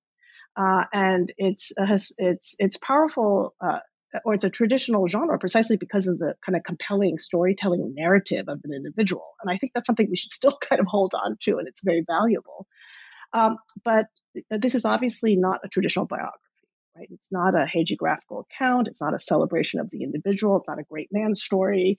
[0.56, 1.86] Uh, and it's, uh,
[2.18, 3.78] it's, it's powerful uh,
[4.24, 8.60] or it's a traditional genre precisely because of the kind of compelling storytelling narrative of
[8.64, 9.26] an individual.
[9.42, 11.84] And I think that's something we should still kind of hold on to, and it's
[11.84, 12.66] very valuable.
[13.32, 14.06] Um, but
[14.50, 16.38] this is obviously not a traditional biography,
[16.96, 17.08] right?
[17.10, 18.88] It's not a hagiographical account.
[18.88, 20.56] It's not a celebration of the individual.
[20.56, 21.96] It's not a great man story.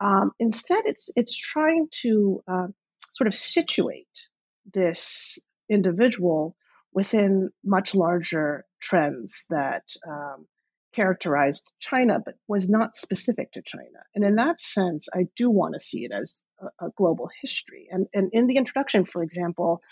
[0.00, 2.66] Um, instead, it's it's trying to uh,
[2.98, 4.28] sort of situate
[4.72, 5.38] this
[5.70, 6.56] individual
[6.96, 10.46] within much larger trends that um,
[10.94, 14.00] characterized China, but was not specific to China.
[14.14, 17.88] And in that sense, I do want to see it as a, a global history.
[17.90, 19.82] And, and in the introduction, for example,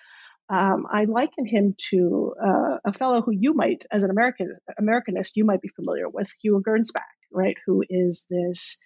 [0.49, 5.37] um, I liken him to uh, a fellow who you might, as an American Americanist,
[5.37, 7.59] you might be familiar with, Hugo Gernsback, right?
[7.67, 8.79] Who is this?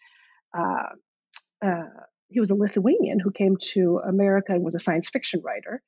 [0.52, 0.94] Uh,
[1.62, 1.85] uh,
[2.31, 5.83] he was a Lithuanian who came to America and was a science fiction writer,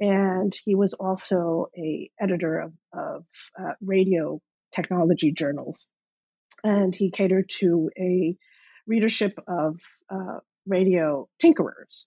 [0.00, 3.24] and he was also a editor of, of
[3.58, 4.40] uh, radio
[4.74, 5.92] technology journals.
[6.64, 8.34] And he catered to a
[8.86, 12.06] readership of uh, radio tinkerers.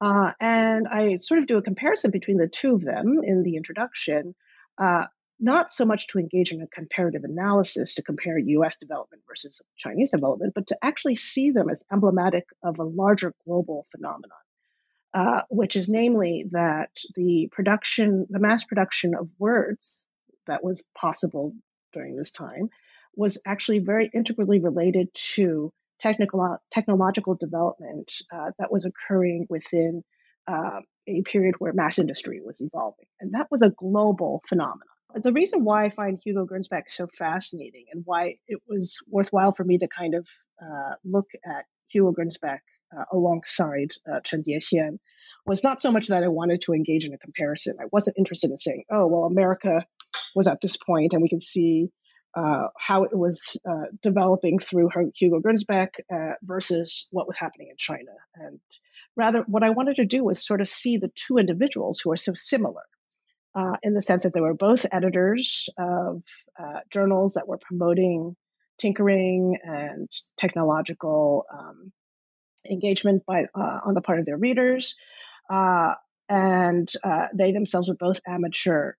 [0.00, 3.56] Uh, and I sort of do a comparison between the two of them in the
[3.56, 4.34] introduction,
[4.76, 5.06] uh,
[5.40, 10.12] not so much to engage in a comparative analysis to compare US development versus Chinese
[10.12, 14.38] development, but to actually see them as emblematic of a larger global phenomenon.
[15.14, 20.08] Uh, which is namely that the production, the mass production of words
[20.46, 21.52] that was possible
[21.92, 22.70] during this time
[23.14, 30.02] was actually very integrally related to technical technological development uh, that was occurring within
[30.46, 34.88] uh, a period where mass industry was evolving, and that was a global phenomenon.
[35.14, 39.62] The reason why I find Hugo Gernsback so fascinating and why it was worthwhile for
[39.62, 40.26] me to kind of
[40.60, 42.60] uh, look at Hugo Gernsback
[42.96, 44.98] uh, alongside uh, Chen Diexian
[45.44, 47.76] was not so much that I wanted to engage in a comparison.
[47.80, 49.84] I wasn't interested in saying, oh, well, America
[50.34, 51.90] was at this point, and we can see
[52.34, 57.76] uh, how it was uh, developing through Hugo Gernsback uh, versus what was happening in
[57.76, 58.12] China.
[58.34, 58.60] And
[59.16, 62.16] rather, what I wanted to do was sort of see the two individuals who are
[62.16, 62.82] so similar.
[63.54, 66.24] Uh, in the sense that they were both editors of
[66.58, 68.34] uh, journals that were promoting
[68.78, 71.92] tinkering and technological um,
[72.70, 74.96] engagement by uh, on the part of their readers,
[75.48, 76.88] and
[77.34, 78.92] they themselves were both amateur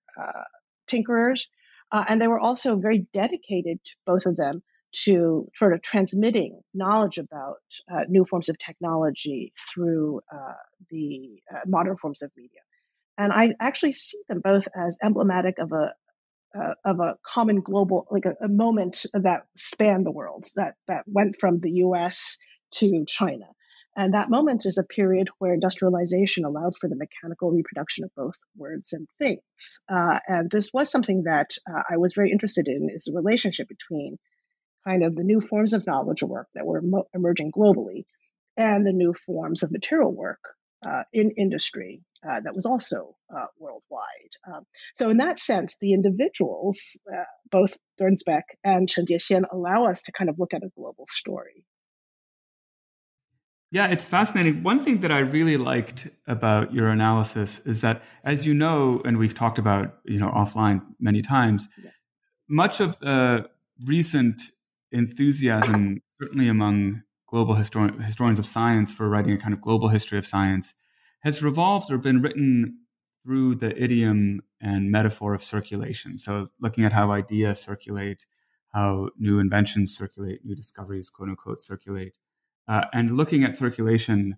[0.88, 1.48] tinkerers
[1.94, 4.64] uh, and they were also very dedicated, both of them,
[5.04, 10.54] to sort of transmitting knowledge about uh, new forms of technology through uh,
[10.90, 12.60] the uh, modern forms of media.
[13.16, 15.94] And I actually see them both as emblematic of a
[16.56, 21.04] uh, of a common global, like a, a moment that spanned the world, that that
[21.06, 22.38] went from the U.S.
[22.74, 23.46] to China.
[23.96, 28.36] And that moment is a period where industrialization allowed for the mechanical reproduction of both
[28.56, 29.80] words and things.
[29.88, 33.68] Uh, and this was something that uh, I was very interested in is the relationship
[33.68, 34.18] between
[34.84, 38.02] kind of the new forms of knowledge work that were mo- emerging globally
[38.56, 40.40] and the new forms of material work
[40.84, 44.32] uh, in industry uh, that was also uh, worldwide.
[44.46, 50.04] Um, so, in that sense, the individuals, uh, both Gernsback and Chen Diexian, allow us
[50.04, 51.64] to kind of look at a global story.
[53.74, 54.62] Yeah, it's fascinating.
[54.62, 59.18] One thing that I really liked about your analysis is that, as you know, and
[59.18, 61.90] we've talked about, you know, offline many times, yeah.
[62.48, 63.50] much of the
[63.84, 64.40] recent
[64.92, 70.18] enthusiasm, certainly among global histori- historians of science for writing a kind of global history
[70.18, 70.74] of science,
[71.24, 72.78] has revolved or been written
[73.24, 76.16] through the idiom and metaphor of circulation.
[76.16, 78.24] So, looking at how ideas circulate,
[78.72, 82.18] how new inventions circulate, new discoveries, quote unquote, circulate
[82.68, 84.36] uh, and looking at circulation.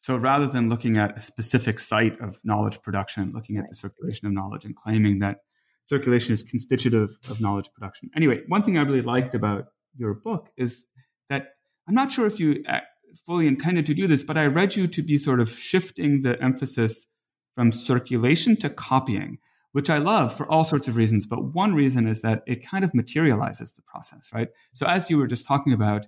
[0.00, 4.26] So rather than looking at a specific site of knowledge production, looking at the circulation
[4.26, 5.40] of knowledge and claiming that
[5.84, 8.10] circulation is constitutive of knowledge production.
[8.16, 10.86] Anyway, one thing I really liked about your book is
[11.28, 11.54] that
[11.88, 12.80] I'm not sure if you uh,
[13.26, 16.40] fully intended to do this, but I read you to be sort of shifting the
[16.42, 17.08] emphasis
[17.54, 19.38] from circulation to copying,
[19.72, 21.26] which I love for all sorts of reasons.
[21.26, 24.48] But one reason is that it kind of materializes the process, right?
[24.72, 26.06] So as you were just talking about,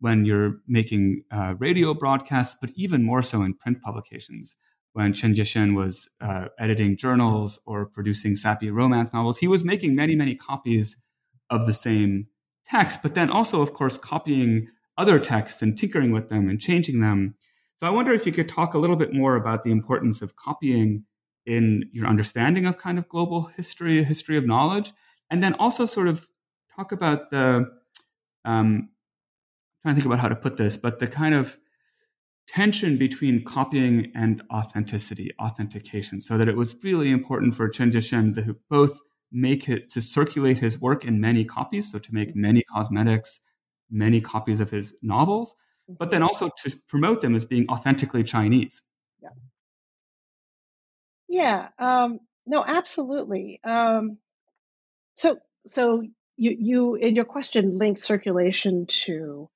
[0.00, 4.56] when you're making uh, radio broadcasts, but even more so in print publications.
[4.92, 9.96] When Chen Diexian was uh, editing journals or producing sappy romance novels, he was making
[9.96, 11.02] many, many copies
[11.50, 12.28] of the same
[12.66, 17.00] text, but then also, of course, copying other texts and tinkering with them and changing
[17.00, 17.34] them.
[17.76, 20.36] So I wonder if you could talk a little bit more about the importance of
[20.36, 21.04] copying
[21.44, 24.92] in your understanding of kind of global history, history of knowledge,
[25.30, 26.26] and then also sort of
[26.74, 27.68] talk about the
[28.44, 28.90] um,
[29.84, 31.58] trying to think about how to put this, but the kind of
[32.46, 38.34] tension between copying and authenticity, authentication, so that it was really important for Chen Diexian
[38.34, 38.98] to both
[39.30, 43.40] make it to circulate his work in many copies, so to make many cosmetics,
[43.90, 45.54] many copies of his novels,
[45.86, 48.82] but then also to promote them as being authentically Chinese.
[49.22, 49.28] Yeah.
[51.28, 51.68] Yeah.
[51.78, 53.60] Um, no, absolutely.
[53.62, 54.16] Um,
[55.12, 56.02] so, so
[56.36, 59.50] you, you in your question link circulation to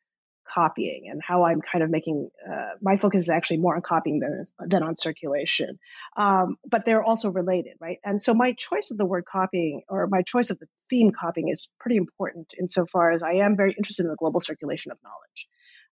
[0.59, 4.21] copying and how I'm kind of making uh, my focus is actually more on copying
[4.21, 5.79] than than on circulation.
[6.17, 7.99] Um, but they're also related, right?
[8.05, 11.49] And so my choice of the word copying or my choice of the theme copying
[11.49, 15.49] is pretty important insofar as I am very interested in the global circulation of knowledge.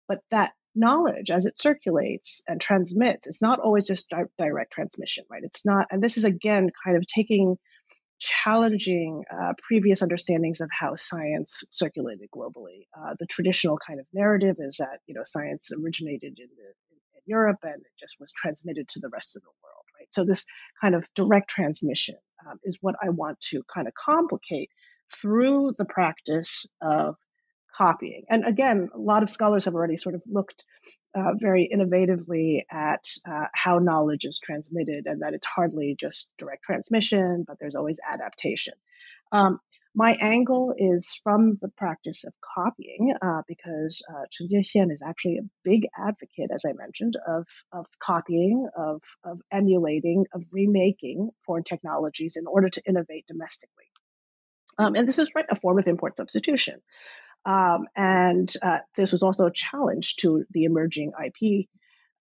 [0.07, 5.25] But that knowledge as it circulates and transmits, it's not always just di- direct transmission,
[5.29, 5.43] right?
[5.43, 7.57] It's not, and this is again kind of taking
[8.19, 12.87] challenging uh, previous understandings of how science circulated globally.
[12.97, 17.21] Uh, the traditional kind of narrative is that you know science originated in, the, in,
[17.27, 20.07] Europe and it just was transmitted to the rest of the world, right?
[20.11, 20.45] So this
[20.79, 22.15] kind of direct transmission
[22.47, 24.69] um, is what I want to kind of complicate
[25.11, 27.15] through the practice of
[27.75, 28.23] copying.
[28.29, 30.63] And again, a lot of scholars have already sort of looked
[31.13, 36.63] uh, very innovatively at uh, how knowledge is transmitted and that it's hardly just direct
[36.63, 38.73] transmission, but there's always adaptation.
[39.31, 39.59] Um,
[39.97, 45.37] my angle is from the practice of copying uh, because uh, Chen Diexian is actually
[45.37, 51.63] a big advocate, as I mentioned, of, of copying, of, of emulating, of remaking foreign
[51.63, 53.85] technologies in order to innovate domestically.
[54.77, 56.81] Um, and this is right a form of import substitution.
[57.45, 61.67] Um, and uh, this was also a challenge to the emerging IP,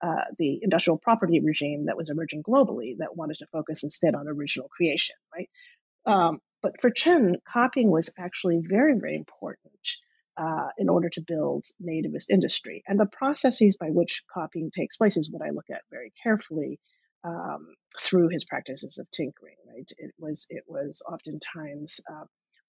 [0.03, 4.29] uh, the industrial property regime that was emerging globally that wanted to focus instead on
[4.29, 5.49] original creation, right?
[6.07, 9.73] Um, but for Chen, copying was actually very, very important
[10.37, 12.83] uh, in order to build nativist industry.
[12.87, 16.81] And the processes by which copying takes place is what I look at very carefully
[17.23, 19.57] um, through his practices of tinkering.
[19.69, 19.91] Right?
[19.99, 22.25] It was it was oftentimes uh,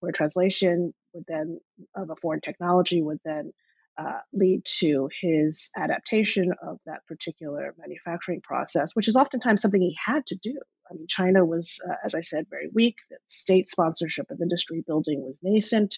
[0.05, 1.59] where translation would then
[1.95, 3.51] of a foreign technology would then
[3.97, 9.97] uh, lead to his adaptation of that particular manufacturing process, which is oftentimes something he
[10.05, 10.57] had to do.
[10.89, 12.97] I mean, China was, uh, as I said, very weak.
[13.09, 15.95] The state sponsorship of industry building was nascent.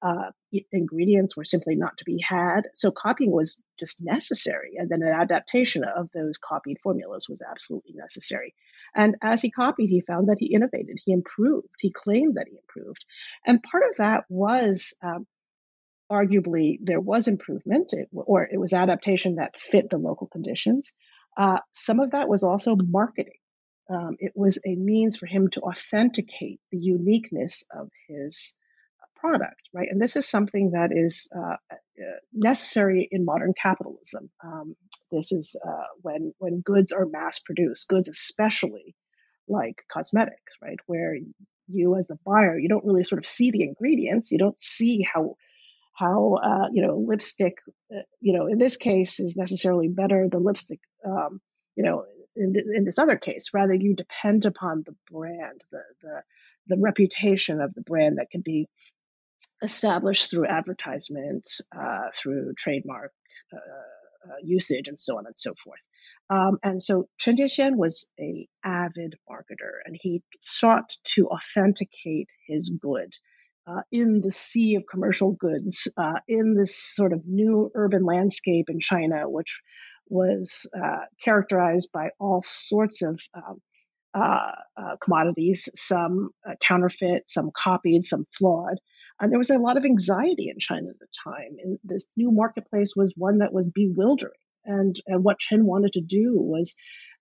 [0.00, 0.30] Uh,
[0.70, 2.68] ingredients were simply not to be had.
[2.72, 4.72] So copying was just necessary.
[4.76, 8.54] And then an adaptation of those copied formulas was absolutely necessary.
[8.98, 12.58] And as he copied, he found that he innovated, he improved, he claimed that he
[12.58, 13.06] improved.
[13.46, 15.24] And part of that was um,
[16.10, 20.94] arguably there was improvement, it, or it was adaptation that fit the local conditions.
[21.36, 23.38] Uh, some of that was also marketing.
[23.88, 28.56] Um, it was a means for him to authenticate the uniqueness of his
[29.18, 29.88] product, right?
[29.90, 34.30] And this is something that is uh, uh necessary in modern capitalism.
[34.42, 34.76] Um,
[35.10, 38.94] this is uh, when when goods are mass produced, goods especially
[39.48, 41.16] like cosmetics, right, where
[41.66, 45.02] you as the buyer you don't really sort of see the ingredients, you don't see
[45.02, 45.36] how
[45.94, 47.54] how uh, you know lipstick,
[47.94, 51.40] uh, you know, in this case is necessarily better than lipstick, um,
[51.74, 52.04] you know,
[52.36, 53.50] in, in this other case.
[53.52, 56.22] Rather, you depend upon the brand, the the
[56.68, 58.68] the reputation of the brand that can be
[59.62, 63.12] established through advertisements, uh, through trademark
[63.52, 65.86] uh, uh, usage, and so on and so forth.
[66.30, 72.78] Um, and so Chen Diexian was a avid marketer, and he sought to authenticate his
[72.82, 73.14] good
[73.66, 78.70] uh, in the sea of commercial goods, uh, in this sort of new urban landscape
[78.70, 79.62] in China, which
[80.08, 83.60] was uh, characterized by all sorts of um,
[84.18, 88.78] uh, uh, commodities, some uh, counterfeit, some copied, some flawed.
[89.20, 91.56] And there was a lot of anxiety in China at the time.
[91.58, 94.32] And this new marketplace was one that was bewildering.
[94.64, 96.76] And, and what Chen wanted to do was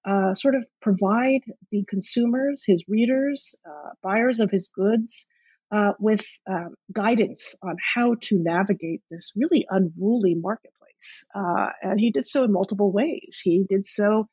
[0.05, 1.41] uh, sort of provide
[1.71, 5.27] the consumers, his readers, uh, buyers of his goods,
[5.71, 11.25] uh, with um, guidance on how to navigate this really unruly marketplace.
[11.33, 13.41] Uh, and he did so in multiple ways.
[13.43, 14.27] He did so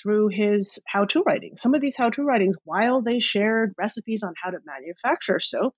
[0.00, 1.56] through his how to writing.
[1.56, 5.74] Some of these how to writings, while they shared recipes on how to manufacture soap,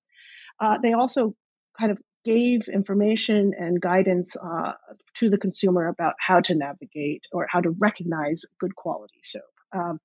[0.60, 1.34] uh, they also
[1.78, 4.72] kind of gave information and guidance uh,
[5.14, 9.42] to the consumer about how to navigate or how to recognize good quality soap.
[9.72, 10.00] Um,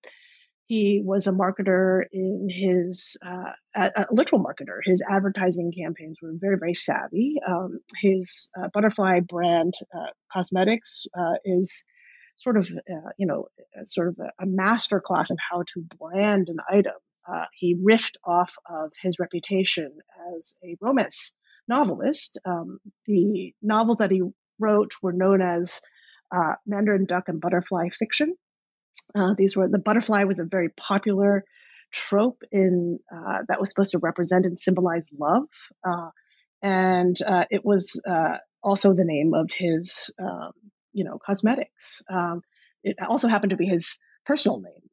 [0.67, 4.79] he was a marketer in his uh, a, a, literal marketer.
[4.85, 7.35] His advertising campaigns were very very savvy.
[7.45, 11.85] Um, his uh, butterfly brand uh, cosmetics uh, is
[12.39, 13.47] sort of uh, you know
[13.83, 16.95] sort of a, a master class in how to brand an item.
[17.27, 19.91] Uh, he riffed off of his reputation
[20.35, 21.33] as a romance
[21.67, 22.39] novelist.
[22.45, 24.23] Um, the novels that he
[24.57, 25.81] wrote were known as
[26.65, 28.33] Mandarin Duck and Butterfly fiction.
[29.13, 31.45] Uh, these were the butterfly was a very popular
[31.91, 35.47] trope in uh, that was supposed to represent and symbolize love,
[35.83, 36.09] uh,
[36.61, 40.51] and uh, it was uh, also the name of his um,
[40.93, 42.03] you know cosmetics.
[42.09, 42.41] Um,
[42.83, 44.89] it also happened to be his personal name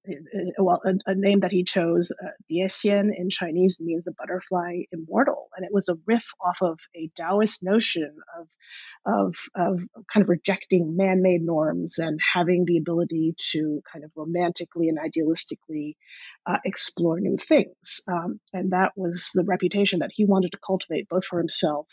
[0.58, 5.48] well, a, a, name that he chose, uh, Diexian in Chinese means a butterfly immortal,
[5.56, 8.48] and it was a riff off of a Taoist notion of,
[9.04, 9.80] of, of
[10.12, 15.96] kind of rejecting man-made norms and having the ability to kind of romantically and idealistically
[16.46, 18.02] uh, explore new things.
[18.08, 21.86] Um, and that was the reputation that he wanted to cultivate both for himself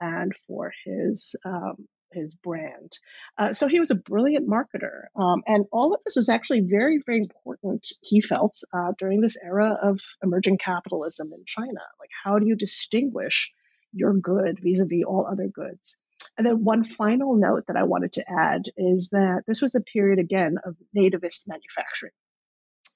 [0.00, 2.92] and for his um, his brand.
[3.38, 5.06] Uh, so he was a brilliant marketer.
[5.16, 9.38] Um, and all of this was actually very, very important, he felt, uh, during this
[9.42, 11.80] era of emerging capitalism in China.
[12.00, 13.54] Like, how do you distinguish
[13.92, 15.98] your good vis a vis all other goods?
[16.38, 19.82] And then one final note that I wanted to add is that this was a
[19.82, 22.12] period, again, of nativist manufacturing.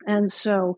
[0.07, 0.77] And so,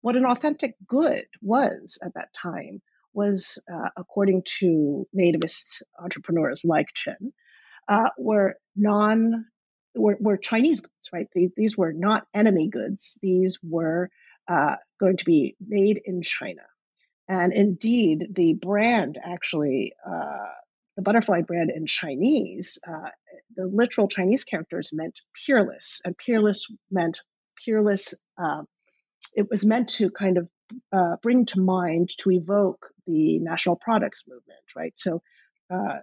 [0.00, 2.80] what an authentic good was at that time
[3.12, 7.32] was, uh, according to nativist entrepreneurs like Chen,
[7.88, 9.46] uh, were non
[9.94, 11.26] were, were Chinese goods, right?
[11.34, 13.18] These, these, were not enemy goods.
[13.22, 14.10] These were
[14.46, 16.62] uh, going to be made in China.
[17.28, 20.46] And indeed, the brand actually, uh,
[20.96, 23.10] the butterfly brand in Chinese, uh,
[23.56, 27.20] the literal Chinese characters meant peerless, and peerless meant
[27.62, 28.20] peerless.
[28.38, 28.62] Uh,
[29.34, 30.48] it was meant to kind of
[30.92, 34.96] uh, bring to mind to evoke the national products movement, right?
[34.96, 35.20] So
[35.70, 35.98] uh,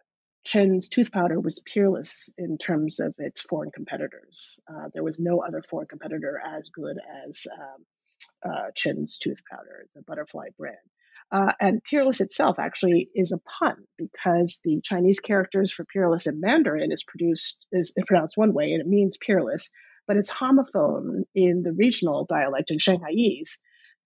[0.45, 4.59] Chen's tooth powder was peerless in terms of its foreign competitors.
[4.67, 7.85] Uh, there was no other foreign competitor as good as um,
[8.43, 10.77] uh, Chen's tooth powder, the butterfly brand.
[11.31, 16.39] Uh, and peerless itself actually is a pun because the Chinese characters for peerless in
[16.39, 19.73] Mandarin is produced is pronounced one way and it means peerless,
[20.07, 23.59] but its homophone in the regional dialect in Shanghaiese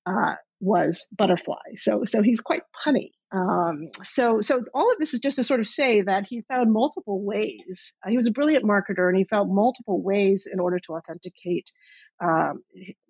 [0.05, 1.75] uh, was butterfly.
[1.75, 5.59] So so he's quite punny Um, so, so all of this is just to sort
[5.59, 7.95] of say that he found multiple ways.
[8.03, 11.71] Uh, he was a brilliant marketer, and he found multiple ways in order to authenticate
[12.19, 12.63] um,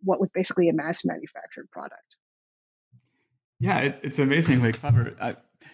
[0.03, 2.17] what was basically a mass manufactured product.
[3.59, 5.15] Yeah, it, it's amazingly clever.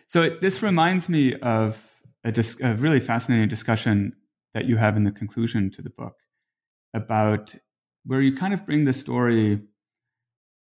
[0.07, 1.91] So it, this reminds me of
[2.23, 4.15] a, dis- a really fascinating discussion
[4.53, 6.21] that you have in the conclusion to the book
[6.93, 7.55] about
[8.05, 9.61] where you kind of bring the story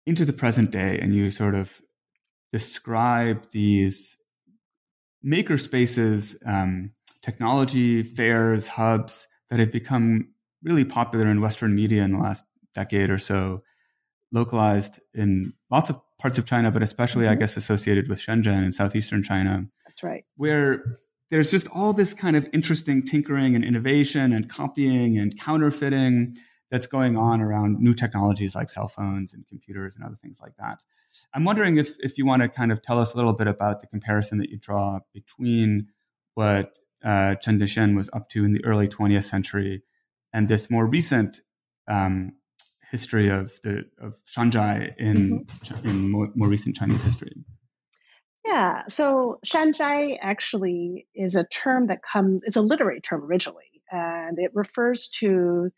[0.06, 1.80] into the present day and you sort of
[2.52, 4.16] describe these
[5.22, 6.92] maker spaces, um,
[7.22, 10.28] technology fairs, hubs that have become
[10.62, 12.44] really popular in Western media in the last
[12.74, 13.62] decade or so,
[14.32, 17.32] localized in lots of parts of China, but especially, mm-hmm.
[17.32, 19.66] I guess, associated with Shenzhen in southeastern China.
[19.86, 20.24] That's right.
[20.36, 20.84] Where
[21.30, 26.36] there's just all this kind of interesting tinkering and innovation and copying and counterfeiting
[26.70, 30.56] that's going on around new technologies like cell phones and computers and other things like
[30.56, 30.82] that.
[31.34, 33.80] I'm wondering if, if you want to kind of tell us a little bit about
[33.80, 35.88] the comparison that you draw between
[36.34, 39.82] what uh, Chen Diexian was up to in the early 20th century
[40.32, 41.40] and this more recent
[41.88, 42.32] um,
[42.90, 45.88] history of the of Shanzhai in mm-hmm.
[45.88, 47.32] in more, more recent Chinese history.
[48.46, 54.38] Yeah, so Shanzhai actually is a term that comes, it's a literary term originally, and
[54.38, 55.70] it refers to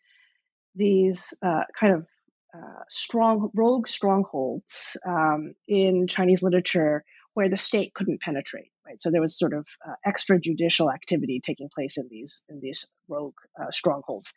[0.74, 2.08] these uh, kind of
[2.54, 7.04] uh, strong, rogue strongholds um, in Chinese literature
[7.34, 8.70] where the state couldn't penetrate.
[8.86, 12.90] Right, so there was sort of uh, extrajudicial activity taking place in these in these
[13.08, 14.34] rogue uh, strongholds,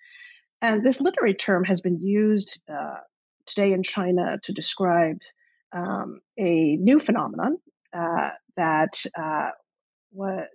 [0.62, 3.00] and this literary term has been used uh,
[3.48, 5.18] today in China to describe
[5.74, 7.58] um, a new phenomenon
[7.92, 8.94] uh, that
[10.12, 10.48] what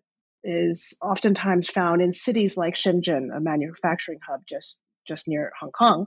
[0.44, 4.80] is oftentimes found in cities like Shenzhen, a manufacturing hub just
[5.10, 6.06] just near Hong Kong,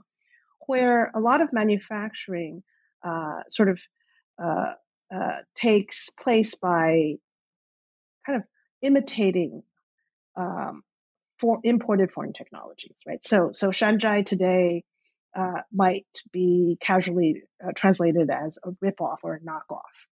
[0.66, 2.62] where a lot of manufacturing
[3.04, 3.80] uh, sort of
[4.42, 4.72] uh,
[5.14, 7.16] uh, takes place by
[8.26, 8.44] kind of
[8.82, 9.62] imitating
[10.36, 10.82] um,
[11.38, 13.22] for imported foreign technologies, right?
[13.22, 14.82] So, so Shanzhai today
[15.36, 20.06] uh, might be casually uh, translated as a ripoff or a knockoff,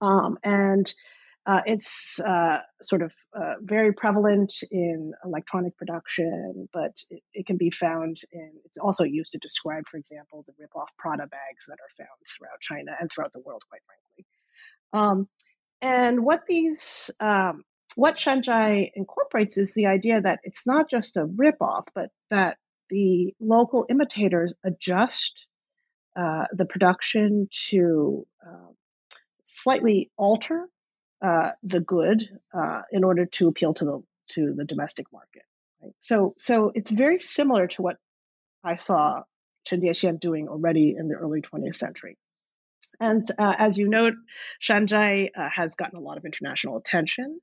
[0.00, 0.92] um, and
[1.46, 7.56] uh, it's uh, sort of uh, very prevalent in electronic production, but it, it, can
[7.56, 11.78] be found in, it's also used to describe, for example, the rip-off Prada bags that
[11.80, 14.26] are found throughout China and throughout the world, quite frankly.
[14.92, 15.28] Um,
[15.80, 17.64] and what these, um,
[17.96, 22.58] what Shanzhai incorporates is the idea that it's not just a rip-off, but that
[22.90, 25.46] the local imitators adjust
[26.14, 28.72] uh, the production to uh,
[29.42, 30.68] slightly alter
[31.22, 32.22] uh, the good
[32.54, 35.42] uh, in order to appeal to the to the domestic market.
[35.82, 35.92] Right?
[36.00, 37.98] So so it's very similar to what
[38.64, 39.22] I saw
[39.64, 42.16] Chen doing already in the early 20th century.
[42.98, 44.14] And uh, as you note,
[44.60, 47.40] Shanzhai uh, has gotten a lot of international attention.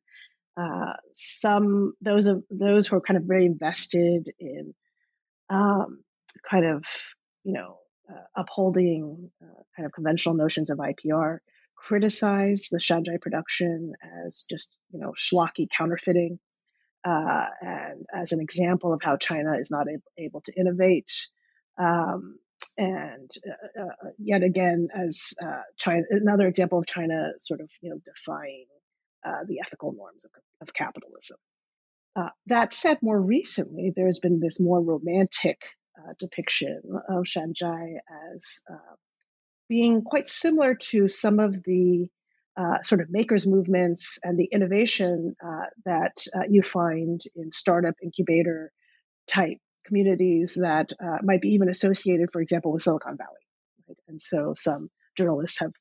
[0.55, 4.73] Uh, some those of those who are kind of very invested in
[5.49, 6.03] um,
[6.49, 6.85] kind of
[7.43, 7.77] you know
[8.35, 9.29] upholding
[9.75, 11.39] kind of conventional notions of IPR
[11.77, 13.93] criticize the Shanzhai production
[14.25, 16.39] as just, you know, schlocky counterfeiting,
[17.05, 21.27] uh, and as an example of how China is not able, able to innovate.
[21.77, 22.39] Um,
[22.77, 27.91] and uh, uh, yet again, as uh, China, another example of China sort of, you
[27.91, 28.65] know, defying
[29.23, 31.37] uh, the ethical norms of, of capitalism.
[32.15, 35.61] Uh, that said, more recently, there's been this more romantic
[36.19, 37.97] depiction of Shanzhai
[38.33, 38.63] as
[39.69, 42.07] being quite similar to some of the
[42.55, 47.95] uh, sort of makers movements and the innovation uh, that uh, you find in startup
[48.01, 48.71] incubator
[49.27, 53.45] type communities that uh, might be even associated, for example, with Silicon Valley.
[53.87, 53.97] Right?
[54.07, 55.71] And so some journalists have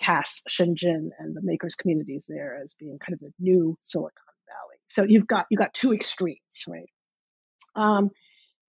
[0.00, 4.12] cast Shenzhen and the makers communities there as being kind of the new Silicon
[4.46, 4.76] Valley.
[4.88, 6.90] So you've got you have got two extremes, right?
[7.74, 8.10] Um,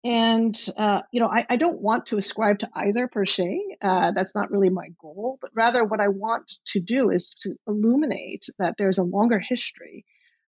[0.04, 3.58] and, uh, you know, I, I, don't want to ascribe to either per se.
[3.80, 7.56] Uh, that's not really my goal, but rather what I want to do is to
[7.66, 10.04] illuminate that there's a longer history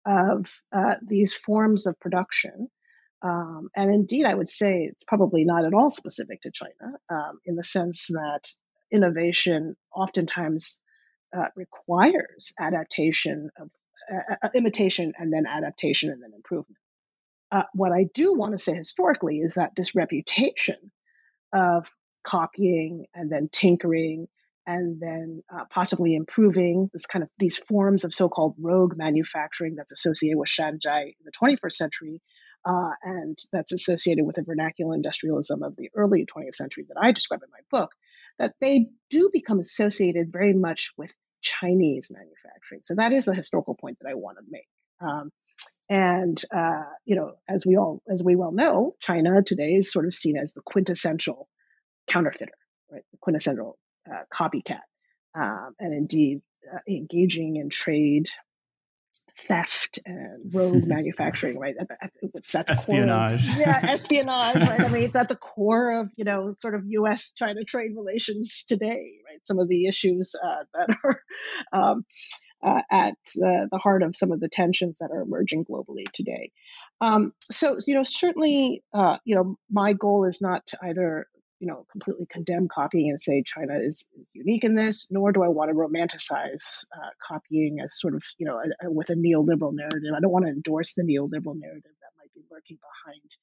[0.04, 2.68] of uh, these forms of production.
[3.22, 7.40] Um, and indeed, I would say it's probably not at all specific to China um,
[7.46, 8.52] in the sense that
[8.92, 10.82] innovation oftentimes
[11.34, 13.70] uh, requires adaptation of
[14.12, 16.78] uh, uh, imitation and then adaptation and then improvement.
[17.50, 20.76] Uh, what I do want to say historically is that this reputation
[21.52, 21.90] of
[22.22, 24.28] copying and then tinkering
[24.66, 29.92] and then uh, possibly improving this kind of these forms of so-called rogue manufacturing that's
[29.92, 32.20] associated with Shanzhai in the 21st century
[32.64, 37.12] uh, and that's associated with the vernacular industrialism of the early 20th century that I
[37.12, 37.94] describe in my book,
[38.38, 42.82] that they do become associated very much with Chinese manufacturing.
[42.82, 44.68] So that is the historical point that I want to make.
[45.00, 45.30] Um,
[45.88, 50.06] and uh, you know, as we all as we well know, China today is sort
[50.06, 51.48] of seen as the quintessential
[52.06, 52.52] counterfeiter,
[52.90, 53.02] right?
[53.12, 53.78] The quintessential
[54.10, 54.80] uh, copycat,
[55.34, 56.42] um, and indeed
[56.72, 58.28] uh, engaging in trade
[59.38, 61.74] theft and rogue manufacturing, right?
[61.78, 63.46] At the, at, it's at the espionage.
[63.46, 64.80] Core of, yeah, espionage, right?
[64.80, 67.32] I mean, it's at the core of, you know, sort of U.S.
[67.32, 69.40] China trade relations today, right?
[69.44, 71.22] Some of the issues uh, that are
[71.72, 72.04] um,
[72.62, 76.50] uh, at uh, the heart of some of the tensions that are emerging globally today.
[77.00, 81.26] Um, so, you know, certainly, uh, you know, my goal is not to either
[81.60, 85.42] you know, completely condemn copying and say China is, is unique in this, nor do
[85.42, 89.14] I want to romanticize uh, copying as sort of, you know, a, a, with a
[89.14, 90.12] neoliberal narrative.
[90.16, 93.36] I don't want to endorse the neoliberal narrative that might be lurking behind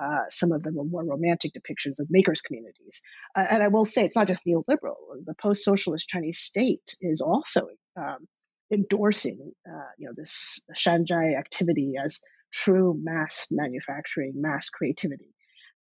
[0.00, 3.02] uh, some of the more romantic depictions of makers communities.
[3.36, 4.96] Uh, and I will say it's not just neoliberal.
[5.24, 8.26] The post-socialist Chinese state is also um,
[8.72, 15.34] endorsing, uh, you know, this Shanzhai activity as true mass manufacturing, mass creativity.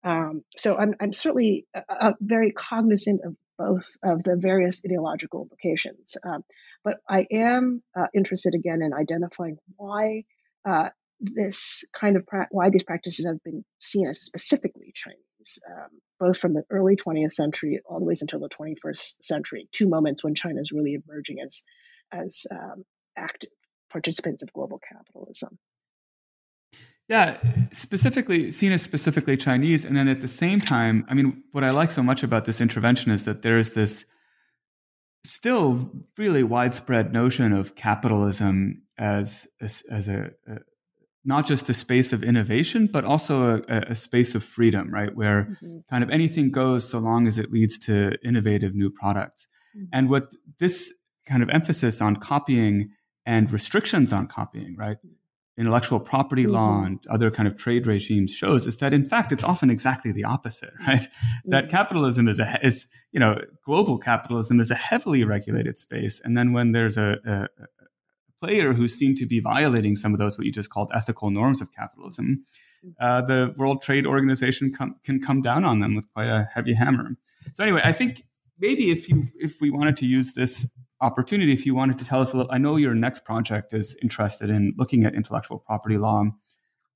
[0.05, 5.43] Um, so I'm, I'm certainly uh, uh, very cognizant of both of the various ideological
[5.43, 6.17] implications.
[6.25, 6.45] Um,
[6.85, 10.23] but I am uh, interested again in identifying why
[10.65, 10.89] uh,
[11.21, 15.89] this kind of pra- why these practices have been seen as specifically Chinese, um,
[16.21, 20.23] both from the early 20th century all the way until the 21st century, two moments
[20.23, 21.65] when China is really emerging as
[22.13, 22.85] as um,
[23.17, 23.51] active
[23.91, 25.59] participants of global capitalism.
[27.09, 27.39] Yeah,
[27.73, 29.87] specifically seen as specifically Chinese.
[29.87, 32.61] And then at the same time, I mean, what I like so much about this
[32.61, 34.05] intervention is that there's this
[35.25, 40.59] still really widespread notion of capitalism as, as, as a, a
[41.25, 45.15] not just a space of innovation, but also a, a space of freedom, right?
[45.15, 45.79] Where mm-hmm.
[45.91, 49.47] kind of anything goes so long as it leads to innovative new products.
[49.77, 49.85] Mm-hmm.
[49.93, 50.93] And what this
[51.29, 52.91] kind of emphasis on copying
[53.27, 54.97] and restrictions on copying, right?
[55.59, 56.55] intellectual property mm-hmm.
[56.55, 60.13] law and other kind of trade regimes shows is that in fact it's often exactly
[60.13, 61.51] the opposite right mm-hmm.
[61.51, 66.37] that capitalism is a is you know global capitalism is a heavily regulated space and
[66.37, 67.49] then when there's a, a,
[68.41, 71.61] player who seen to be violating some of those what you just called ethical norms
[71.61, 72.45] of capitalism
[73.01, 76.73] uh, the world trade organization com- can come down on them with quite a heavy
[76.73, 77.17] hammer
[77.53, 78.23] so anyway i think
[78.61, 82.21] maybe if you if we wanted to use this opportunity if you wanted to tell
[82.21, 82.53] us a little.
[82.53, 86.25] I know your next project is interested in looking at intellectual property law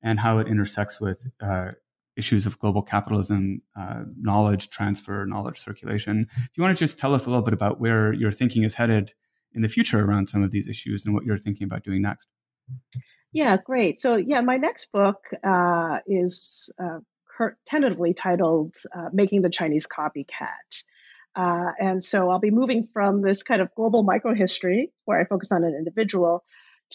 [0.03, 1.71] and how it intersects with uh,
[2.17, 6.27] issues of global capitalism, uh, knowledge transfer, knowledge circulation.
[6.31, 8.75] If you want to just tell us a little bit about where your thinking is
[8.75, 9.13] headed
[9.55, 12.29] in the future around some of these issues and what you're thinking about doing next.
[13.33, 13.99] Yeah, great.
[13.99, 17.01] So, yeah, my next book uh, is uh,
[17.67, 20.85] tentatively titled uh, Making the Chinese Copycat.
[21.35, 25.53] Uh, and so I'll be moving from this kind of global microhistory where I focus
[25.53, 26.45] on an individual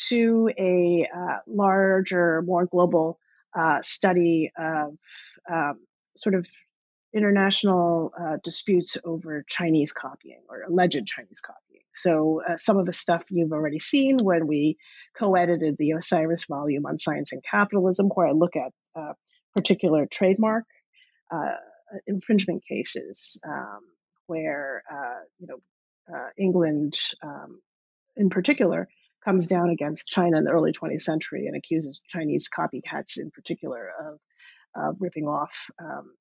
[0.10, 3.20] to a uh, larger, more global
[3.56, 4.98] uh, study of
[5.52, 5.80] um,
[6.16, 6.48] sort of
[7.14, 11.82] international uh, disputes over Chinese copying or alleged Chinese copying.
[11.92, 14.78] So uh, some of the stuff you've already seen when we
[15.18, 19.14] co-edited the Osiris volume on science and capitalism, where I look at uh,
[19.56, 20.66] particular trademark
[22.06, 23.42] infringement cases.
[23.48, 23.80] Um,
[24.28, 27.60] where uh, you know uh, England, um,
[28.16, 28.88] in particular,
[29.26, 33.90] comes down against China in the early 20th century and accuses Chinese copycats, in particular,
[34.00, 34.20] of,
[35.00, 36.14] ripping off um,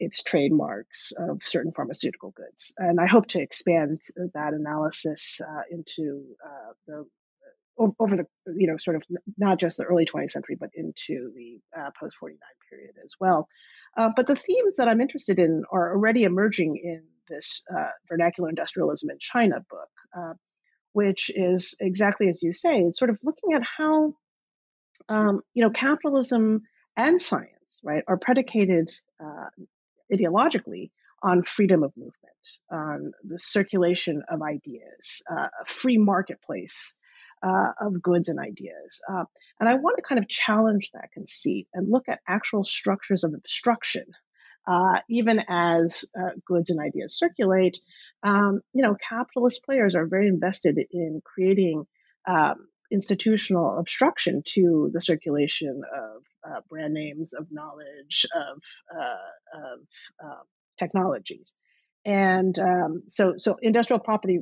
[0.00, 2.74] its trademarks of certain pharmaceutical goods.
[2.78, 3.98] And I hope to expand
[4.34, 7.04] that analysis uh, into uh, the
[7.78, 9.04] over the you know sort of
[9.36, 13.48] not just the early 20th century but into the uh, post 49 period as well
[13.96, 18.48] uh, but the themes that i'm interested in are already emerging in this uh, vernacular
[18.48, 20.34] industrialism in China book, uh,
[20.92, 24.14] which is exactly as you say, it's sort of looking at how
[25.08, 26.62] um, you know capitalism
[26.96, 29.46] and science, right, are predicated uh,
[30.12, 30.90] ideologically
[31.22, 32.14] on freedom of movement,
[32.70, 36.98] on the circulation of ideas, uh, a free marketplace.
[37.40, 39.00] Uh, of goods and ideas.
[39.08, 39.22] Uh,
[39.60, 43.32] and I want to kind of challenge that conceit and look at actual structures of
[43.32, 44.02] obstruction
[44.68, 47.78] uh, even as uh, goods and ideas circulate,
[48.22, 51.86] um, you know, capitalist players are very invested in creating
[52.26, 58.62] um, institutional obstruction to the circulation of uh, brand names, of knowledge, of,
[58.94, 59.80] uh, of
[60.22, 60.42] um,
[60.78, 61.54] technologies.
[62.04, 64.40] And um, so, so industrial property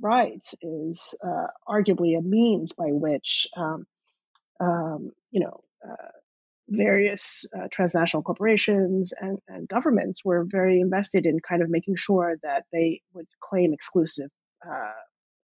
[0.00, 3.86] rights is uh, arguably a means by which, um,
[4.60, 5.60] um, you know,
[6.68, 12.36] various uh, transnational corporations and, and, governments were very invested in kind of making sure
[12.42, 14.30] that they would claim exclusive
[14.68, 14.92] uh,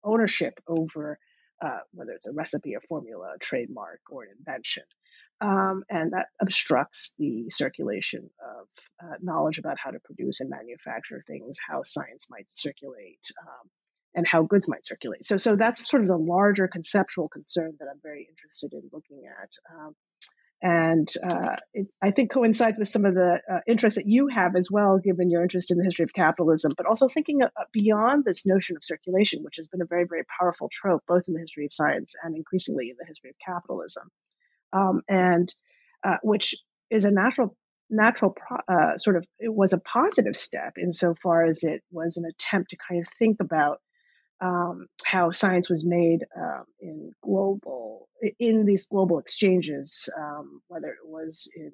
[0.05, 1.19] ownership over
[1.61, 4.85] uh, whether it's a recipe, a formula, a trademark, or an invention.
[5.41, 8.67] Um, and that obstructs the circulation of
[9.03, 13.71] uh, knowledge about how to produce and manufacture things, how science might circulate, um,
[14.15, 15.25] and how goods might circulate.
[15.25, 19.27] So, so that's sort of the larger conceptual concern that I'm very interested in looking
[19.29, 19.51] at.
[19.73, 19.95] Um,
[20.61, 24.57] and uh, it, I think coincides with some of the uh, interests that you have
[24.57, 28.25] as well, given your interest in the history of capitalism, but also thinking uh, beyond
[28.25, 31.41] this notion of circulation, which has been a very, very powerful trope both in the
[31.41, 34.09] history of science and increasingly in the history of capitalism,
[34.73, 35.53] um, and
[36.03, 36.57] uh, which
[36.91, 37.57] is a natural,
[37.89, 42.29] natural pro- uh, sort of it was a positive step insofar as it was an
[42.29, 43.81] attempt to kind of think about
[44.41, 48.09] um, how science was made um, in global
[48.39, 51.73] in these global exchanges, um, whether it was in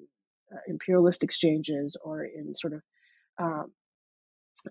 [0.53, 2.81] uh, imperialist exchanges or in sort of
[3.37, 3.71] um,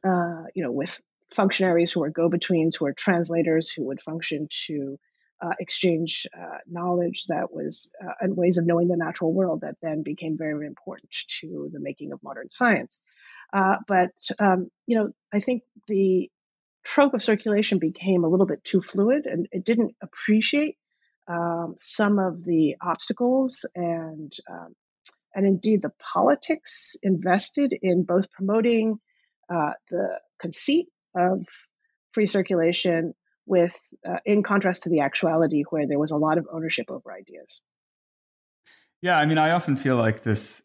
[0.04, 4.98] uh, you know with functionaries who are go-betweens, who are translators, who would function to
[5.40, 9.74] uh, exchange uh, knowledge that was uh, and ways of knowing the natural world that
[9.82, 13.02] then became very, very important to the making of modern science.
[13.52, 16.30] Uh, but um, you know, I think the
[16.84, 20.76] trope of circulation became a little bit too fluid and it didn't appreciate
[21.26, 24.74] um, some of the obstacles and um,
[25.34, 28.98] and indeed the politics invested in both promoting
[29.52, 31.46] uh, the conceit of
[32.12, 33.14] free circulation
[33.46, 37.12] with uh, in contrast to the actuality where there was a lot of ownership over
[37.12, 37.62] ideas
[39.00, 40.62] yeah i mean i often feel like this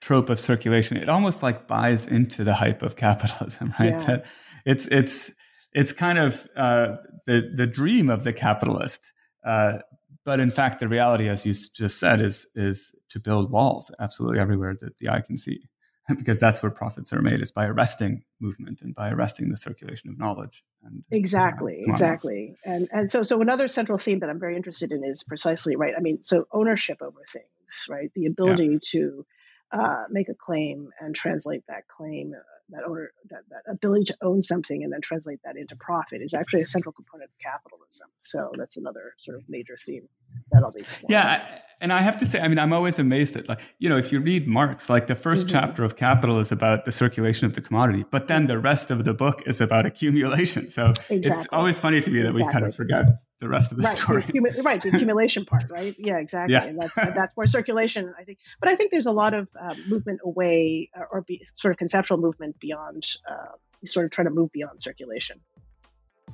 [0.00, 4.04] trope of circulation it almost like buys into the hype of capitalism right yeah.
[4.04, 4.26] that
[4.64, 5.34] it's it's
[5.72, 6.96] it's kind of uh,
[7.26, 9.12] the the dream of the capitalist.
[9.44, 9.78] Uh,
[10.24, 14.38] but in fact, the reality, as you just said, is is to build walls absolutely
[14.38, 15.62] everywhere that the eye can see,
[16.08, 20.10] because that's where profits are made is by arresting movement and by arresting the circulation
[20.10, 20.62] of knowledge.
[20.82, 22.54] And, exactly, uh, exactly.
[22.64, 25.94] And and so so another central theme that I'm very interested in is precisely right.
[25.96, 28.10] I mean, so ownership over things, right?
[28.14, 28.78] The ability yeah.
[28.92, 29.26] to
[29.72, 32.40] uh, make a claim and translate that claim uh,
[32.70, 36.34] that owner that, that ability to own something and then translate that into profit is
[36.34, 38.08] actually a central component of capitalism.
[38.18, 40.08] So that's another sort of major theme
[40.52, 40.82] that I'll be.
[41.08, 43.96] Yeah, and I have to say, I mean, I'm always amazed at like you know
[43.96, 45.48] if you read Marx, like the 1st mm-hmm.
[45.48, 49.04] chapter of Capital is about the circulation of the commodity, but then the rest of
[49.04, 50.68] the book is about accumulation.
[50.68, 51.16] So exactly.
[51.16, 53.06] it's always funny to me that we kind of forget
[53.38, 54.22] the rest of the right, story.
[54.22, 55.94] The right, the accumulation part, right?
[55.98, 56.54] Yeah, exactly.
[56.54, 56.64] Yeah.
[56.64, 58.38] And that's that's where circulation, I think.
[58.60, 61.78] But I think there's a lot of uh, movement away, uh, or be, sort of
[61.78, 63.56] conceptual movement beyond, uh,
[63.86, 65.40] sort of trying to move beyond circulation.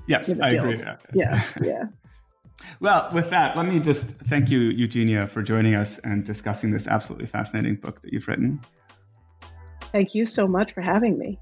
[0.09, 0.75] Yes, I agree.
[1.15, 1.85] Yeah, yeah.
[2.81, 6.87] well, with that, let me just thank you, Eugenia, for joining us and discussing this
[6.89, 8.61] absolutely fascinating book that you've written.
[9.93, 11.39] Thank you so much for having me.